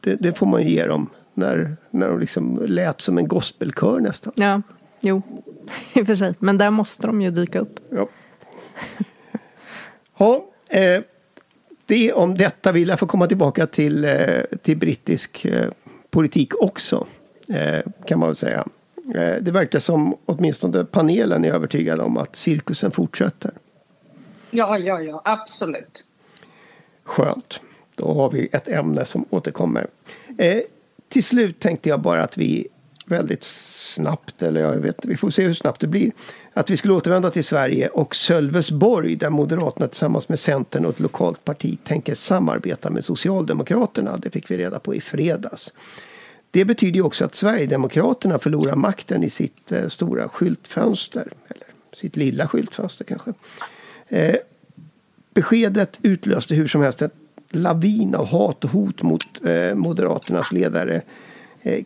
det, 0.00 0.14
det, 0.20 0.38
får 0.38 0.46
man 0.46 0.62
ju 0.62 0.68
ge 0.68 0.86
dem. 0.86 1.10
När, 1.34 1.76
när 1.90 2.08
de 2.08 2.20
liksom 2.20 2.62
lät 2.66 3.00
som 3.00 3.18
en 3.18 3.28
gospelkör 3.28 4.00
nästan. 4.00 4.32
Ja, 4.36 4.62
jo, 5.02 5.22
i 5.94 6.02
och 6.02 6.06
för 6.06 6.16
sig. 6.16 6.34
Men 6.38 6.58
där 6.58 6.70
måste 6.70 7.06
de 7.06 7.22
ju 7.22 7.30
dyka 7.30 7.58
upp. 7.58 7.80
Ja. 7.90 8.08
ja 10.18 10.46
eh, 10.68 11.02
det 11.86 12.12
om 12.12 12.34
detta 12.34 12.72
vill 12.72 12.88
jag 12.88 12.98
få 12.98 13.06
komma 13.06 13.26
tillbaka 13.26 13.66
till, 13.66 14.04
eh, 14.04 14.42
till 14.62 14.76
brittisk 14.76 15.44
eh, 15.44 15.70
politik 16.10 16.62
också. 16.62 17.06
Eh, 17.48 17.90
kan 18.06 18.18
man 18.18 18.28
väl 18.28 18.36
säga. 18.36 18.66
Eh, 19.14 19.34
det 19.40 19.50
verkar 19.50 19.78
som 19.78 20.16
åtminstone 20.24 20.84
panelen 20.84 21.44
är 21.44 21.52
övertygad 21.52 22.00
om 22.00 22.16
att 22.16 22.36
cirkusen 22.36 22.90
fortsätter. 22.90 23.50
Ja, 24.50 24.78
ja, 24.78 25.00
ja, 25.00 25.22
absolut. 25.24 26.04
Skönt. 27.04 27.60
Då 27.94 28.14
har 28.14 28.30
vi 28.30 28.48
ett 28.52 28.68
ämne 28.68 29.04
som 29.04 29.24
återkommer. 29.30 29.86
Eh, 30.38 30.62
till 31.08 31.24
slut 31.24 31.60
tänkte 31.60 31.88
jag 31.88 32.00
bara 32.00 32.22
att 32.22 32.38
vi 32.38 32.68
väldigt 33.06 33.44
snabbt, 33.44 34.42
eller 34.42 34.60
jag 34.60 34.76
vet 34.76 35.04
vi 35.04 35.16
får 35.16 35.30
se 35.30 35.46
hur 35.46 35.54
snabbt 35.54 35.80
det 35.80 35.86
blir, 35.86 36.12
att 36.52 36.70
vi 36.70 36.76
skulle 36.76 36.94
återvända 36.94 37.30
till 37.30 37.44
Sverige 37.44 37.88
och 37.88 38.16
Sölvesborg 38.16 39.16
där 39.16 39.30
Moderaterna 39.30 39.88
tillsammans 39.88 40.28
med 40.28 40.38
Centern 40.38 40.84
och 40.84 40.90
ett 40.90 41.00
lokalt 41.00 41.44
parti 41.44 41.78
tänker 41.84 42.14
samarbeta 42.14 42.90
med 42.90 43.04
Socialdemokraterna. 43.04 44.16
Det 44.16 44.30
fick 44.30 44.50
vi 44.50 44.58
reda 44.58 44.78
på 44.78 44.94
i 44.94 45.00
fredags. 45.00 45.72
Det 46.50 46.64
betyder 46.64 46.94
ju 46.96 47.02
också 47.02 47.24
att 47.24 47.34
Sverigedemokraterna 47.34 48.38
förlorar 48.38 48.76
makten 48.76 49.24
i 49.24 49.30
sitt 49.30 49.72
eh, 49.72 49.88
stora 49.88 50.28
skyltfönster. 50.28 51.32
Eller 51.48 51.66
sitt 51.92 52.16
lilla 52.16 52.48
skyltfönster 52.48 53.04
kanske. 53.04 53.32
Eh, 54.08 54.36
beskedet 55.34 55.98
utlöste 56.02 56.54
hur 56.54 56.68
som 56.68 56.82
helst 56.82 57.02
en 57.02 57.10
lavin 57.50 58.14
av 58.14 58.26
hat 58.26 58.64
och 58.64 58.70
hot 58.70 59.02
mot 59.02 59.24
eh, 59.44 59.74
Moderaternas 59.74 60.52
ledare 60.52 61.02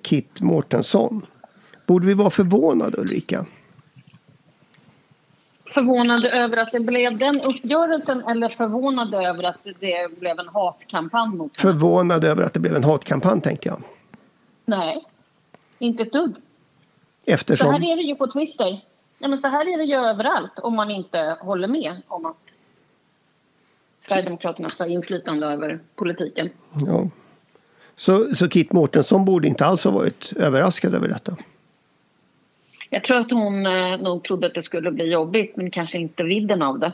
Kit 0.02 0.40
Mårtensson. 0.40 1.26
Borde 1.86 2.06
vi 2.06 2.14
vara 2.14 2.30
förvånade 2.30 2.98
Ulrika? 2.98 3.46
Förvånade 5.64 6.30
över 6.30 6.56
att 6.56 6.72
det 6.72 6.80
blev 6.80 7.18
den 7.18 7.40
uppgörelsen 7.40 8.22
eller 8.22 8.48
förvånade 8.48 9.16
över 9.16 9.42
att 9.42 9.64
det 9.80 10.18
blev 10.18 10.38
en 10.38 10.48
hatkampanj 10.48 11.36
mot 11.36 11.60
Förvånade 11.60 12.28
över 12.28 12.42
att 12.42 12.52
det 12.52 12.60
blev 12.60 12.76
en 12.76 12.84
hatkampanj 12.84 13.40
tänker 13.40 13.70
jag. 13.70 13.82
Nej, 14.64 15.04
inte 15.78 16.02
ett 16.02 16.12
dugg. 16.12 16.36
Eftersom... 17.24 17.66
Så 17.66 17.72
här 17.72 17.92
är 17.92 17.96
det 17.96 18.02
ju 18.02 18.14
på 18.14 18.26
Twitter. 18.26 18.80
Nej, 19.18 19.30
men 19.30 19.38
så 19.38 19.48
här 19.48 19.74
är 19.74 19.78
det 19.78 19.84
ju 19.84 19.96
överallt 19.96 20.58
om 20.58 20.74
man 20.74 20.90
inte 20.90 21.36
håller 21.40 21.68
med 21.68 22.02
om 22.08 22.26
att 22.26 22.58
Sverigedemokraterna 24.00 24.70
ska 24.70 24.84
ha 24.84 24.88
inflytande 24.88 25.46
över 25.46 25.80
politiken. 25.94 26.50
Ja. 26.86 27.08
Så, 27.96 28.34
så 28.34 28.48
Kit 28.48 28.72
Mårtensson 28.72 29.24
borde 29.24 29.48
inte 29.48 29.66
alls 29.66 29.84
ha 29.84 29.90
varit 29.90 30.32
överraskad 30.36 30.94
över 30.94 31.08
detta? 31.08 31.36
Jag 32.90 33.04
tror 33.04 33.18
att 33.18 33.30
hon 33.30 33.66
eh, 33.66 33.98
nog 33.98 34.24
trodde 34.24 34.46
att 34.46 34.54
det 34.54 34.62
skulle 34.62 34.90
bli 34.90 35.04
jobbigt 35.04 35.56
men 35.56 35.70
kanske 35.70 35.98
inte 35.98 36.22
vidden 36.22 36.62
av 36.62 36.78
det. 36.78 36.92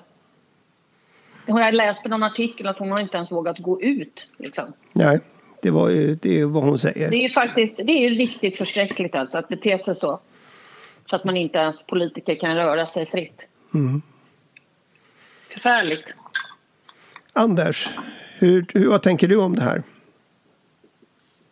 Jag 1.47 1.75
läste 1.75 2.09
någon 2.09 2.23
artikel 2.23 2.67
att 2.67 2.79
hon 2.79 2.91
har 2.91 3.01
inte 3.01 3.17
ens 3.17 3.33
vågat 3.33 3.59
gå 3.59 3.83
ut. 3.83 4.31
Liksom. 4.37 4.73
Nej, 4.93 5.21
det, 5.63 5.71
var 5.71 5.89
ju, 5.89 6.15
det 6.15 6.41
är 6.41 6.45
vad 6.45 6.63
hon 6.63 6.79
säger. 6.79 7.11
Det 7.11 7.17
är 7.17 7.23
ju 7.23 7.29
faktiskt 7.29 7.77
det 7.77 7.93
är 7.93 8.11
riktigt 8.11 8.59
förskräckligt 8.59 9.15
alltså 9.15 9.39
att 9.39 9.49
bete 9.49 9.79
sig 9.79 9.95
så. 9.95 10.21
Så 11.11 11.17
att 11.17 11.25
man 11.25 11.37
inte 11.37 11.59
ens 11.59 11.87
politiker 11.87 12.35
kan 12.35 12.57
röra 12.57 12.87
sig 12.87 13.07
fritt. 13.07 13.49
Mm. 13.75 14.03
Förfärligt. 15.49 16.17
Anders, 17.33 17.89
hur, 18.39 18.67
hur, 18.75 18.89
vad 18.89 19.03
tänker 19.03 19.29
du 19.29 19.37
om 19.37 19.57
det 19.57 19.63
här? 19.63 19.83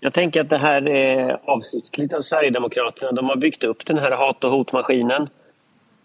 Jag 0.02 0.12
tänker 0.12 0.40
att 0.40 0.50
det 0.50 0.56
här 0.56 0.88
är 0.88 1.38
avsiktligt 1.44 2.14
av 2.14 2.20
Sverigedemokraterna. 2.20 3.12
De 3.12 3.26
har 3.26 3.36
byggt 3.36 3.64
upp 3.64 3.86
den 3.86 3.98
här 3.98 4.10
hat 4.10 4.44
och 4.44 4.50
hotmaskinen. 4.50 5.28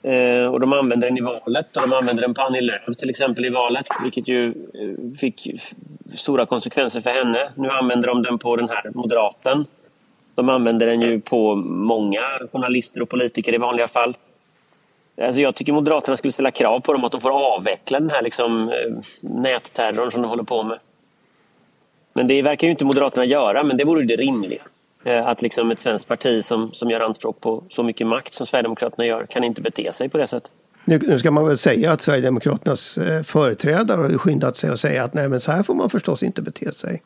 Eh, 0.03 0.45
och 0.45 0.59
de 0.59 0.73
använder 0.73 1.07
den 1.07 1.17
i 1.17 1.21
valet 1.21 1.77
och 1.77 1.81
de 1.81 1.93
använder 1.93 2.21
den 2.21 2.33
på 2.33 2.41
Annie 2.41 2.61
Lööf 2.61 2.97
till 2.97 3.09
exempel 3.09 3.45
i 3.45 3.49
valet. 3.49 3.85
Vilket 4.03 4.27
ju 4.27 4.47
eh, 4.47 5.17
fick 5.19 5.47
stora 6.15 6.45
konsekvenser 6.45 7.01
för 7.01 7.09
henne. 7.09 7.49
Nu 7.55 7.69
använder 7.69 8.07
de 8.07 8.23
den 8.23 8.37
på 8.37 8.55
den 8.55 8.69
här 8.69 8.91
moderaten. 8.93 9.65
De 10.35 10.49
använder 10.49 10.87
den 10.87 11.01
ju 11.01 11.21
på 11.21 11.55
många 11.65 12.21
journalister 12.51 13.01
och 13.01 13.09
politiker 13.09 13.53
i 13.53 13.57
vanliga 13.57 13.87
fall. 13.87 14.17
Alltså 15.21 15.41
jag 15.41 15.55
tycker 15.55 15.73
Moderaterna 15.73 16.17
skulle 16.17 16.31
ställa 16.31 16.51
krav 16.51 16.79
på 16.79 16.93
dem 16.93 17.03
att 17.03 17.11
de 17.11 17.21
får 17.21 17.55
avveckla 17.55 17.99
den 17.99 18.09
här 18.09 18.23
liksom, 18.23 18.69
eh, 18.69 18.95
nätterrorn 19.21 20.11
som 20.11 20.21
de 20.21 20.27
håller 20.27 20.43
på 20.43 20.63
med. 20.63 20.79
Men 22.15 22.27
det 22.27 22.41
verkar 22.41 22.67
ju 22.67 22.71
inte 22.71 22.85
Moderaterna 22.85 23.25
göra, 23.25 23.63
men 23.63 23.77
det 23.77 23.85
vore 23.85 24.03
det 24.03 24.15
rimliga. 24.15 24.61
Eh, 25.03 25.27
att 25.27 25.41
liksom 25.41 25.71
ett 25.71 25.79
svenskt 25.79 26.07
parti 26.07 26.43
som, 26.43 26.73
som 26.73 26.89
gör 26.89 26.99
anspråk 26.99 27.41
på 27.41 27.63
så 27.69 27.83
mycket 27.83 28.07
makt 28.07 28.33
som 28.33 28.47
Sverigedemokraterna 28.47 29.05
gör 29.05 29.25
kan 29.25 29.43
inte 29.43 29.61
bete 29.61 29.91
sig 29.91 30.09
på 30.09 30.17
det 30.17 30.27
sättet. 30.27 30.51
Nu, 30.85 30.99
nu 30.99 31.19
ska 31.19 31.31
man 31.31 31.47
väl 31.47 31.57
säga 31.57 31.91
att 31.91 32.01
Sverigedemokraternas 32.01 32.97
eh, 32.97 33.23
företrädare 33.23 34.01
har 34.01 34.09
ju 34.09 34.17
skyndat 34.17 34.57
sig 34.57 34.69
att 34.69 34.79
säga 34.79 35.03
att 35.03 35.13
nej 35.13 35.29
men 35.29 35.41
så 35.41 35.51
här 35.51 35.63
får 35.63 35.73
man 35.73 35.89
förstås 35.89 36.23
inte 36.23 36.41
bete 36.41 36.71
sig. 36.71 37.01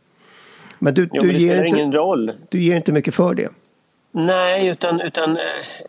Men 0.79 0.93
du, 0.93 1.09
Jo, 1.13 1.21
du, 1.21 1.27
men 1.27 1.35
det 1.35 1.41
ger, 1.41 1.49
spelar 1.49 1.65
inte, 1.65 1.79
ingen 1.79 1.93
roll. 1.93 2.31
du 2.49 2.61
ger 2.61 2.75
inte 2.75 2.91
mycket 2.91 3.15
för 3.15 3.33
det. 3.33 3.49
Nej, 4.11 4.67
utan, 4.67 5.01
utan 5.01 5.37
eh, 5.37 5.41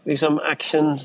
liksom 0.05 0.39
action 0.39 0.99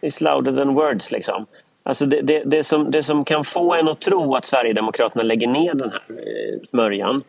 is 0.00 0.20
louder 0.20 0.56
than 0.56 0.74
words. 0.74 1.12
Liksom. 1.12 1.46
Alltså 1.82 2.06
det, 2.06 2.20
det, 2.20 2.42
det, 2.46 2.64
som, 2.64 2.90
det 2.90 3.02
som 3.02 3.24
kan 3.24 3.44
få 3.44 3.74
en 3.74 3.88
att 3.88 4.00
tro 4.00 4.34
att 4.34 4.44
Sverigedemokraterna 4.44 5.22
lägger 5.22 5.48
ner 5.48 5.74
den 5.74 5.90
här 5.90 6.02
smörjan 6.70 7.22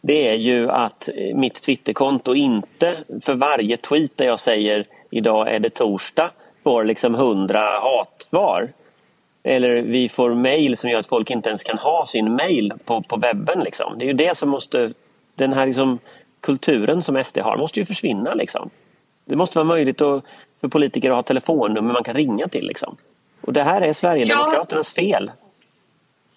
det 0.00 0.28
är 0.28 0.34
ju 0.34 0.70
att 0.70 1.08
eh, 1.14 1.36
mitt 1.36 1.62
Twitterkonto 1.62 2.34
inte 2.34 2.94
för 3.22 3.34
varje 3.34 3.76
tweet 3.76 4.16
där 4.16 4.26
jag 4.26 4.40
säger 4.40 4.86
idag 5.10 5.54
är 5.54 5.58
det 5.60 5.70
torsdag 5.70 6.30
får 6.62 6.84
liksom 6.84 7.14
hundra 7.14 7.60
hatsvar. 7.60 8.72
Eller 9.42 9.82
vi 9.82 10.08
får 10.08 10.34
mejl 10.34 10.76
som 10.76 10.90
gör 10.90 10.98
att 10.98 11.06
folk 11.06 11.30
inte 11.30 11.48
ens 11.48 11.62
kan 11.62 11.78
ha 11.78 12.06
sin 12.06 12.34
mejl 12.34 12.72
på, 12.84 13.02
på 13.02 13.16
webben. 13.16 13.60
Liksom. 13.60 13.98
Det 13.98 14.04
är 14.04 14.06
ju 14.06 14.12
det 14.12 14.36
som 14.36 14.48
måste... 14.48 14.92
Den 15.34 15.52
här 15.52 15.66
liksom, 15.66 15.98
kulturen 16.40 17.02
som 17.02 17.24
SD 17.24 17.38
har 17.38 17.56
måste 17.56 17.80
ju 17.80 17.86
försvinna. 17.86 18.34
Liksom. 18.34 18.70
Det 19.24 19.36
måste 19.36 19.58
vara 19.58 19.64
möjligt 19.68 20.00
att, 20.00 20.24
för 20.60 20.68
politiker 20.68 21.10
att 21.10 21.16
ha 21.16 21.22
telefonnummer 21.22 21.92
man 21.92 22.04
kan 22.04 22.14
ringa 22.14 22.48
till. 22.48 22.66
Liksom. 22.66 22.96
Och 23.40 23.52
det 23.52 23.62
här 23.62 23.80
är 23.80 23.92
Sverigedemokraternas 23.92 24.92
fel. 24.92 25.30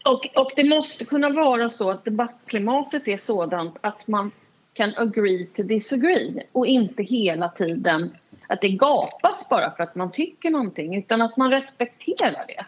Och, 0.05 0.27
och 0.35 0.51
det 0.55 0.63
måste 0.63 1.05
kunna 1.05 1.29
vara 1.29 1.69
så 1.69 1.91
att 1.91 2.05
debattklimatet 2.05 3.07
är 3.07 3.17
sådant 3.17 3.77
att 3.81 4.07
man 4.07 4.31
kan 4.73 4.93
agree 4.97 5.45
to 5.45 5.63
disagree 5.63 6.43
och 6.51 6.67
inte 6.67 7.03
hela 7.03 7.49
tiden 7.49 8.11
att 8.47 8.61
det 8.61 8.69
gapas 8.69 9.49
bara 9.49 9.71
för 9.71 9.83
att 9.83 9.95
man 9.95 10.11
tycker 10.11 10.49
någonting 10.49 10.95
utan 10.95 11.21
att 11.21 11.37
man 11.37 11.51
respekterar 11.51 12.45
det. 12.47 12.65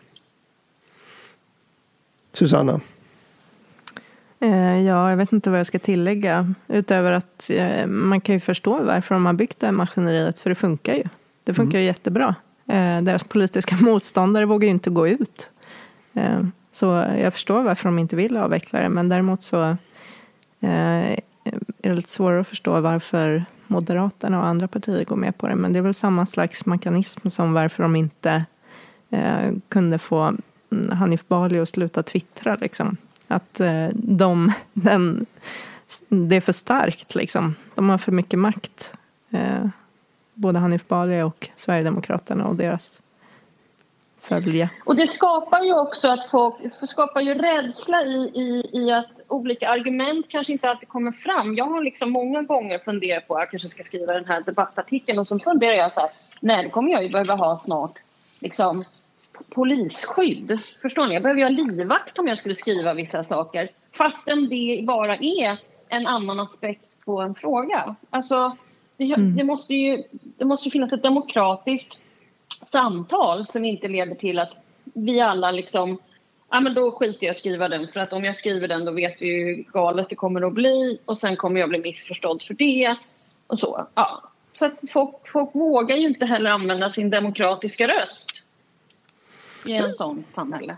Susanna? 2.34 2.82
Eh, 4.40 4.80
Ja, 4.82 5.10
jag 5.10 5.18
vet 5.18 5.34
inte 5.34 5.50
vad 5.50 5.60
jag 5.60 5.68
ska 5.68 5.80
tillägga. 5.80 6.54
Utöver 6.68 7.12
att 7.12 7.50
eh, 7.50 7.86
man 7.88 8.22
kan 8.22 8.36
ju 8.36 8.40
förstå 8.40 8.84
varför 8.84 9.16
de 9.16 9.26
har 9.26 9.34
byggt 9.34 9.60
det 9.60 9.68
här 9.68 9.72
maskineriet, 9.72 10.40
för 10.40 10.50
det 10.50 10.56
funkar 10.56 10.94
ju. 10.94 11.04
Det 11.44 11.54
funkar 11.54 11.80
ju 11.80 11.86
jättebra. 11.86 12.36
Eh, 12.68 13.02
Deras 13.02 13.24
politiska 13.24 13.76
motståndare 13.82 14.46
vågar 14.46 14.66
ju 14.66 14.72
inte 14.72 14.90
gå 14.90 15.08
ut. 15.08 15.50
Så 16.74 16.86
jag 17.18 17.34
förstår 17.34 17.64
varför 17.64 17.90
de 17.90 18.00
inte 18.00 18.16
vill 18.16 18.38
avveckla 18.38 18.80
det, 18.80 18.90
men 18.90 19.10
däremot 19.10 19.44
så 19.44 19.62
eh, 20.60 21.12
är 21.82 21.90
det 21.90 21.94
lite 21.94 22.12
svårare 22.12 22.42
att 22.42 22.48
förstå 22.48 22.82
varför 22.82 23.46
Moderaterna 23.68 24.40
och 24.40 24.46
andra 24.46 24.68
partier 24.68 25.06
går 25.06 25.16
med 25.16 25.38
på 25.38 25.48
det. 25.48 25.56
Men 25.56 25.74
det 25.74 25.80
är 25.80 25.84
väl 25.84 25.94
samma 25.94 26.26
slags 26.26 26.66
mekanism 26.66 27.30
som 27.30 27.54
varför 27.54 27.84
de 27.84 27.96
inte 27.96 28.46
eh, 29.10 29.52
kunde 29.70 29.98
få 29.98 30.34
mm, 30.72 30.98
Hanif 30.98 31.28
Bali 31.28 31.60
att 31.60 31.70
sluta 31.70 32.04
twittra. 32.04 32.56
Liksom. 32.56 32.98
Att 33.28 33.60
eh, 33.60 33.88
de, 33.94 34.52
den, 34.74 35.26
det 36.10 36.36
är 36.36 36.42
för 36.42 36.52
starkt. 36.52 37.16
Liksom. 37.16 37.56
De 37.76 37.90
har 37.90 37.98
för 37.98 38.12
mycket 38.12 38.40
makt. 38.40 38.94
Eh, 39.30 39.68
både 40.34 40.60
Hanif 40.60 40.88
Bali 40.88 41.22
och 41.22 41.50
Sverigedemokraterna 41.56 42.46
och 42.46 42.56
deras 42.56 43.02
följe. 44.24 44.70
Och 44.86 44.96
det 44.96 45.08
skapar 45.08 45.64
ju 45.64 45.80
också 45.80 46.08
att 46.08 46.30
folk 46.30 46.56
skapar 46.88 47.22
ju 47.22 47.34
rädsla 47.34 48.02
i, 48.02 48.32
i, 48.34 48.70
i 48.74 48.92
att 48.92 49.10
olika 49.28 49.70
argument 49.70 50.26
kanske 50.30 50.54
inte 50.54 50.70
alltid 50.70 50.90
kommer 50.90 51.12
fram. 51.12 51.56
Jag 51.56 51.66
har 51.66 51.84
liksom 51.84 52.12
många 52.12 52.42
gånger 52.42 52.80
funderat 52.80 53.28
på 53.28 53.36
att 53.36 53.40
jag 53.40 53.50
kanske 53.52 53.70
ska 53.70 53.84
skriva 53.84 54.14
den 54.14 54.26
här 54.26 54.42
debattartikeln 54.42 55.20
och 55.20 55.28
så 55.28 55.40
funderar 55.40 55.74
jag 55.74 55.94
så 55.94 56.02
här, 56.02 56.10
nej, 56.40 56.64
det 56.64 56.70
kommer 56.70 56.92
jag 56.92 57.04
ju 57.04 57.10
behöva 57.10 57.34
ha 57.34 57.60
snart 57.60 58.00
liksom 58.40 58.84
polisskydd. 59.50 60.60
Förstår 60.82 61.06
ni? 61.06 61.14
Jag 61.14 61.24
behöver 61.24 61.40
ju 61.40 61.46
ha 61.46 61.74
livvakt 61.74 62.20
om 62.20 62.28
jag 62.28 62.38
skulle 62.38 62.56
skriva 62.56 62.94
vissa 62.94 63.24
saker 63.24 63.70
fastän 63.98 64.50
det 64.50 64.84
bara 64.88 65.16
är 65.18 65.58
en 65.90 66.08
annan 66.08 66.40
aspekt 66.40 66.90
på 67.06 67.22
en 67.22 67.36
fråga. 67.36 67.96
Alltså, 68.10 68.58
det, 68.98 69.16
det 69.16 69.44
måste 69.44 69.74
ju 69.74 70.04
det 70.38 70.46
måste 70.46 70.70
finnas 70.70 70.94
ett 70.94 71.04
demokratiskt 71.04 72.00
samtal 72.64 73.48
som 73.48 73.66
inte 73.66 73.88
leder 73.88 74.16
till 74.16 74.40
att 74.40 74.52
vi 74.84 75.20
alla 75.20 75.52
liksom 75.52 76.00
Ja, 76.54 76.60
men 76.60 76.74
då 76.74 76.92
skiter 76.92 77.18
jag 77.26 77.28
i 77.28 77.30
att 77.30 77.38
skriva 77.38 77.70
den 77.70 77.88
för 77.88 78.00
att 78.00 78.14
om 78.14 78.24
jag 78.24 78.36
skriver 78.36 78.68
den 78.68 78.86
då 78.86 78.92
vet 78.92 79.22
vi 79.22 79.44
hur 79.44 79.64
galet 79.74 80.10
det 80.10 80.16
kommer 80.16 80.48
att 80.48 80.54
bli 80.54 81.00
och 81.06 81.18
sen 81.18 81.36
kommer 81.36 81.60
jag 81.60 81.70
bli 81.70 81.80
missförstådd 81.80 82.42
för 82.42 82.54
det 82.54 82.96
och 83.48 83.60
så. 83.60 83.88
Ja. 83.96 84.24
Så 84.54 84.66
att 84.66 84.80
folk, 84.90 85.16
folk 85.26 85.56
vågar 85.56 85.98
ju 85.98 86.08
inte 86.08 86.26
heller 86.26 86.50
använda 86.50 86.90
sin 86.90 87.10
demokratiska 87.10 87.88
röst 87.88 88.30
i 89.66 89.72
en 89.72 89.94
sån 89.94 90.24
samhälle. 90.28 90.78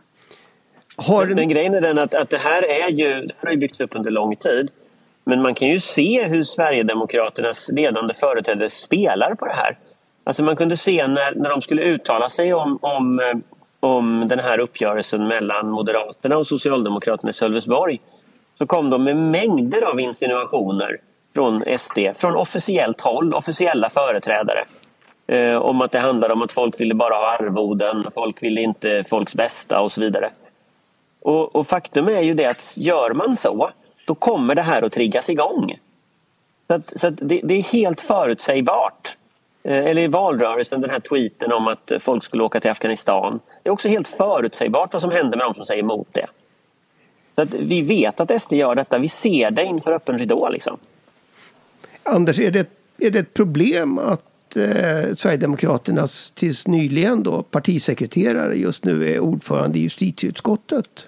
Har 0.96 1.26
Men 1.26 1.50
grejen 1.50 1.74
är 1.74 1.82
den 1.82 2.00
att, 2.00 2.14
att 2.14 2.30
det 2.30 2.38
här 2.38 2.64
är 2.64 2.92
ju 2.92 3.08
det 3.08 3.34
här 3.38 3.46
har 3.48 3.52
ju 3.52 3.58
byggts 3.58 3.80
upp 3.80 3.96
under 3.96 4.12
lång 4.12 4.36
tid. 4.36 4.72
Men 5.24 5.42
man 5.42 5.54
kan 5.54 5.68
ju 5.68 5.80
se 5.80 6.24
hur 6.24 6.44
Sverigedemokraternas 6.44 7.70
ledande 7.74 8.14
företrädare 8.14 8.70
spelar 8.70 9.36
på 9.36 9.46
det 9.46 9.54
här. 9.54 9.78
Alltså 10.28 10.44
man 10.44 10.56
kunde 10.56 10.78
se 10.78 11.08
när, 11.08 11.36
när 11.36 11.50
de 11.50 11.62
skulle 11.62 11.84
uttala 11.84 12.30
sig 12.30 12.54
om, 12.54 12.80
om, 12.82 13.20
eh, 13.20 13.38
om 13.80 14.28
den 14.28 14.40
här 14.40 14.60
uppgörelsen 14.60 15.28
mellan 15.28 15.70
Moderaterna 15.70 16.38
och 16.38 16.48
Socialdemokraterna 16.48 17.30
i 17.30 17.34
Sölvesborg 17.34 18.02
så 18.58 18.66
kom 18.66 18.90
de 18.90 19.04
med 19.04 19.18
mängder 19.18 19.82
av 19.82 20.00
insinuationer 20.00 20.98
från 21.34 21.64
SD, 21.78 21.98
från 22.18 22.36
officiellt 22.36 23.02
håll, 23.02 23.34
officiella 23.34 23.90
företrädare. 23.90 24.66
Eh, 25.28 25.58
om 25.58 25.82
att 25.82 25.92
det 25.92 26.00
handlade 26.00 26.34
om 26.34 26.42
att 26.42 26.52
folk 26.52 26.80
ville 26.80 26.94
bara 26.94 27.14
ha 27.14 27.38
arvoden, 27.40 28.06
folk 28.14 28.44
ville 28.44 28.62
inte 28.62 29.04
folks 29.10 29.36
bästa 29.36 29.82
och 29.82 29.92
så 29.92 30.02
vidare. 30.02 30.30
Och, 31.22 31.56
och 31.56 31.68
faktum 31.68 32.08
är 32.08 32.22
ju 32.22 32.34
det 32.34 32.46
att 32.46 32.78
gör 32.78 33.14
man 33.14 33.36
så, 33.36 33.70
då 34.06 34.16
kommer 34.16 34.56
det 34.56 34.62
här 34.62 34.82
att 34.82 34.92
triggas 34.92 35.30
igång. 35.30 35.78
Så, 36.68 36.74
att, 36.74 37.00
så 37.00 37.08
att 37.08 37.18
det, 37.18 37.42
det 37.44 37.54
är 37.54 37.64
helt 37.64 38.02
förutsägbart. 38.02 39.18
Eh, 39.66 39.86
eller 39.86 40.02
i 40.02 40.08
valrörelsen, 40.08 40.82
den 40.82 40.90
här 40.90 41.00
tweeten 41.00 41.52
om 41.52 41.68
att 41.68 41.92
folk 42.02 42.24
skulle 42.24 42.44
åka 42.44 42.60
till 42.60 42.72
Afghanistan. 42.72 43.40
Det 43.64 43.70
är 43.70 43.74
också 43.74 43.90
helt 43.90 44.08
förutsägbart 44.08 44.94
vad 44.94 45.02
som 45.02 45.12
händer 45.12 45.38
med 45.38 45.48
de 45.48 45.54
som 45.54 45.66
säger 45.66 45.84
emot 45.84 46.08
det. 46.12 46.28
Så 47.36 47.42
att 47.42 47.54
vi 47.54 47.82
vet 47.82 48.20
att 48.20 48.42
SD 48.42 48.54
gör 48.54 48.76
detta, 48.76 48.98
vi 48.98 49.10
ser 49.10 49.52
det 49.52 49.64
inför 49.64 49.92
öppen 49.92 50.20
ridå. 50.20 50.50
Liksom. 50.50 50.78
Anders, 52.04 52.40
är 52.40 52.52
det, 52.52 52.70
är 52.98 53.12
det 53.12 53.20
ett 53.20 53.34
problem 53.34 54.00
att 54.00 54.56
eh, 54.56 55.14
Sverigedemokraternas 55.16 56.32
tills 56.36 56.68
nyligen 56.68 57.24
då 57.24 57.44
partisekreterare 57.44 58.56
just 58.56 58.86
nu 58.86 59.14
är 59.14 59.20
ordförande 59.20 59.80
i 59.80 59.82
justitieutskottet? 59.82 61.08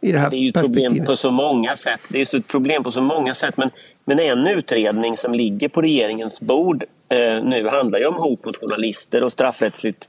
Det 0.00 0.08
är 0.08 0.34
ju 0.34 0.48
ett 0.48 0.54
problem 0.54 1.04
på 1.04 1.16
så 1.16 1.30
många 1.30 1.76
sätt. 1.76 2.00
Det 2.08 2.20
är 2.20 2.34
ju 2.34 2.38
ett 2.38 2.46
problem 2.46 2.82
på 2.82 2.92
så 2.92 3.02
många 3.02 3.34
sätt. 3.34 3.56
Men, 3.56 3.70
men 4.04 4.20
en 4.20 4.46
utredning 4.46 5.16
som 5.16 5.34
ligger 5.34 5.68
på 5.68 5.82
regeringens 5.82 6.40
bord 6.40 6.84
eh, 7.08 7.44
nu 7.44 7.68
handlar 7.68 7.98
ju 7.98 8.06
om 8.06 8.14
hot 8.14 8.44
mot 8.44 8.56
journalister 8.56 9.22
och 9.22 9.32
straffrättsligt 9.32 10.08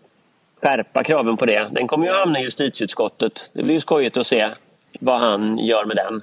skärpa 0.61 1.03
kraven 1.03 1.37
på 1.37 1.45
det. 1.45 1.67
Den 1.71 1.87
kommer 1.87 2.05
ju 2.05 2.11
hamna 2.11 2.39
i 2.39 2.43
justitieutskottet. 2.43 3.51
Det 3.53 3.63
blir 3.63 3.73
ju 3.73 3.81
skojigt 3.81 4.17
att 4.17 4.27
se 4.27 4.49
vad 4.99 5.19
han 5.19 5.57
gör 5.57 5.85
med 5.85 5.95
den. 5.95 6.21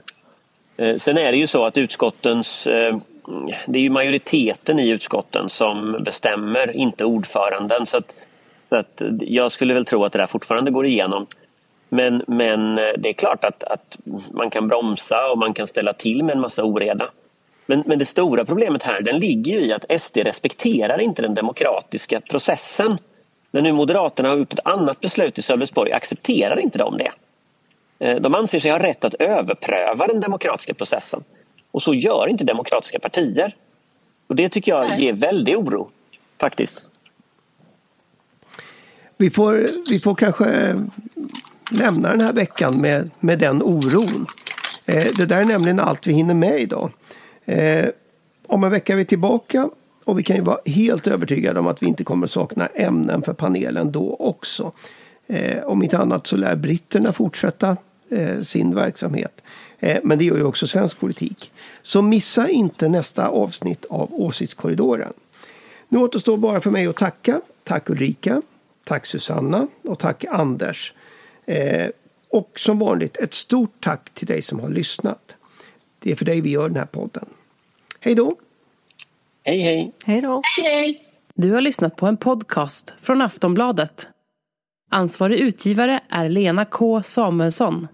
Eh, 0.76 0.96
sen 0.96 1.18
är 1.18 1.32
det 1.32 1.38
ju 1.38 1.46
så 1.46 1.64
att 1.64 1.78
utskottens... 1.78 2.66
Eh, 2.66 2.96
det 3.66 3.78
är 3.78 3.82
ju 3.82 3.90
majoriteten 3.90 4.78
i 4.78 4.88
utskotten 4.88 5.50
som 5.50 6.02
bestämmer, 6.04 6.76
inte 6.76 7.04
ordföranden. 7.04 7.86
Så 7.86 7.96
att, 7.96 8.14
så 8.68 8.76
att 8.76 9.02
jag 9.20 9.52
skulle 9.52 9.74
väl 9.74 9.84
tro 9.84 10.04
att 10.04 10.12
det 10.12 10.18
där 10.18 10.26
fortfarande 10.26 10.70
går 10.70 10.86
igenom. 10.86 11.26
Men, 11.88 12.22
men 12.26 12.78
eh, 12.78 12.84
det 12.98 13.08
är 13.08 13.12
klart 13.12 13.44
att, 13.44 13.64
att 13.64 13.98
man 14.32 14.50
kan 14.50 14.68
bromsa 14.68 15.30
och 15.30 15.38
man 15.38 15.54
kan 15.54 15.66
ställa 15.66 15.92
till 15.92 16.24
med 16.24 16.34
en 16.34 16.40
massa 16.40 16.64
oreda. 16.64 17.10
Men, 17.66 17.82
men 17.86 17.98
det 17.98 18.04
stora 18.04 18.44
problemet 18.44 18.82
här 18.82 19.00
den 19.00 19.18
ligger 19.18 19.52
ju 19.52 19.60
i 19.60 19.72
att 19.72 20.00
SD 20.00 20.16
respekterar 20.18 21.00
inte 21.00 21.22
den 21.22 21.34
demokratiska 21.34 22.20
processen. 22.20 22.98
När 23.50 23.62
nu 23.62 23.72
Moderaterna 23.72 24.28
har 24.28 24.36
gjort 24.36 24.52
ett 24.52 24.66
annat 24.66 25.00
beslut 25.00 25.38
i 25.38 25.42
Sölvesborg 25.42 25.92
accepterar 25.92 26.58
inte 26.58 26.78
de 26.78 26.98
det. 26.98 27.12
Eh, 27.98 28.20
De 28.20 28.34
anser 28.34 28.60
sig 28.60 28.70
ha 28.70 28.78
rätt 28.78 29.04
att 29.04 29.14
överpröva 29.14 30.06
den 30.06 30.20
demokratiska 30.20 30.74
processen. 30.74 31.24
Och 31.70 31.82
så 31.82 31.94
gör 31.94 32.28
inte 32.28 32.44
demokratiska 32.44 32.98
partier. 32.98 33.54
Och 34.26 34.36
det 34.36 34.48
tycker 34.48 34.72
jag 34.72 34.88
Nej. 34.88 35.04
ger 35.04 35.12
väldig 35.12 35.58
oro, 35.58 35.90
faktiskt. 36.40 36.76
Vi 39.16 39.30
får, 39.30 39.68
vi 39.90 40.00
får 40.00 40.14
kanske 40.14 40.74
lämna 41.70 42.10
den 42.10 42.20
här 42.20 42.32
veckan 42.32 42.80
med, 42.80 43.10
med 43.20 43.38
den 43.38 43.62
oron. 43.62 44.26
Eh, 44.84 45.06
det 45.16 45.26
där 45.26 45.40
är 45.40 45.44
nämligen 45.44 45.80
allt 45.80 46.06
vi 46.06 46.12
hinner 46.12 46.34
med 46.34 46.60
idag. 46.60 46.90
Eh, 47.44 47.86
om 48.46 48.64
en 48.64 48.70
vecka 48.70 48.92
är 48.92 48.96
vi 48.96 49.04
tillbaka 49.04 49.70
och 50.04 50.18
vi 50.18 50.22
kan 50.22 50.36
ju 50.36 50.42
vara 50.42 50.58
helt 50.66 51.06
övertygade 51.06 51.60
om 51.60 51.66
att 51.66 51.82
vi 51.82 51.86
inte 51.86 52.04
kommer 52.04 52.26
att 52.26 52.30
sakna 52.30 52.66
ämnen 52.66 53.22
för 53.22 53.32
panelen 53.32 53.92
då 53.92 54.16
också. 54.18 54.72
Eh, 55.26 55.64
om 55.64 55.82
inte 55.82 55.98
annat 55.98 56.26
så 56.26 56.36
lär 56.36 56.56
britterna 56.56 57.12
fortsätta 57.12 57.76
eh, 58.10 58.42
sin 58.42 58.74
verksamhet. 58.74 59.40
Eh, 59.78 59.98
men 60.02 60.18
det 60.18 60.24
gör 60.24 60.36
ju 60.36 60.44
också 60.44 60.66
svensk 60.66 61.00
politik. 61.00 61.52
Så 61.82 62.02
missa 62.02 62.48
inte 62.48 62.88
nästa 62.88 63.28
avsnitt 63.28 63.84
av 63.84 64.14
Åsiktskorridoren. 64.14 65.12
Nu 65.88 65.98
återstår 65.98 66.36
bara 66.36 66.60
för 66.60 66.70
mig 66.70 66.86
att 66.86 66.96
tacka. 66.96 67.40
Tack 67.64 67.90
Ulrika. 67.90 68.42
Tack 68.84 69.06
Susanna 69.06 69.66
och 69.84 69.98
tack 69.98 70.24
Anders. 70.30 70.92
Eh, 71.46 71.90
och 72.30 72.58
som 72.58 72.78
vanligt 72.78 73.16
ett 73.16 73.34
stort 73.34 73.84
tack 73.84 74.10
till 74.14 74.26
dig 74.26 74.42
som 74.42 74.60
har 74.60 74.68
lyssnat. 74.68 75.32
Det 75.98 76.12
är 76.12 76.16
för 76.16 76.24
dig 76.24 76.40
vi 76.40 76.50
gör 76.50 76.68
den 76.68 76.78
här 76.78 76.86
podden. 76.86 77.26
Hej 78.00 78.14
då! 78.14 78.36
Hej 79.44 79.58
hej! 79.58 79.92
Hej 80.04 80.20
då! 80.20 80.42
Hej! 80.62 81.02
Du 81.34 81.52
har 81.52 81.60
lyssnat 81.60 81.96
på 81.96 82.06
en 82.06 82.16
podcast 82.16 82.94
från 83.00 83.22
Aftonbladet. 83.22 84.08
Ansvarig 84.90 85.38
utgivare 85.38 86.00
är 86.08 86.28
Lena 86.28 86.64
K 86.64 87.02
Samuelsson. 87.02 87.88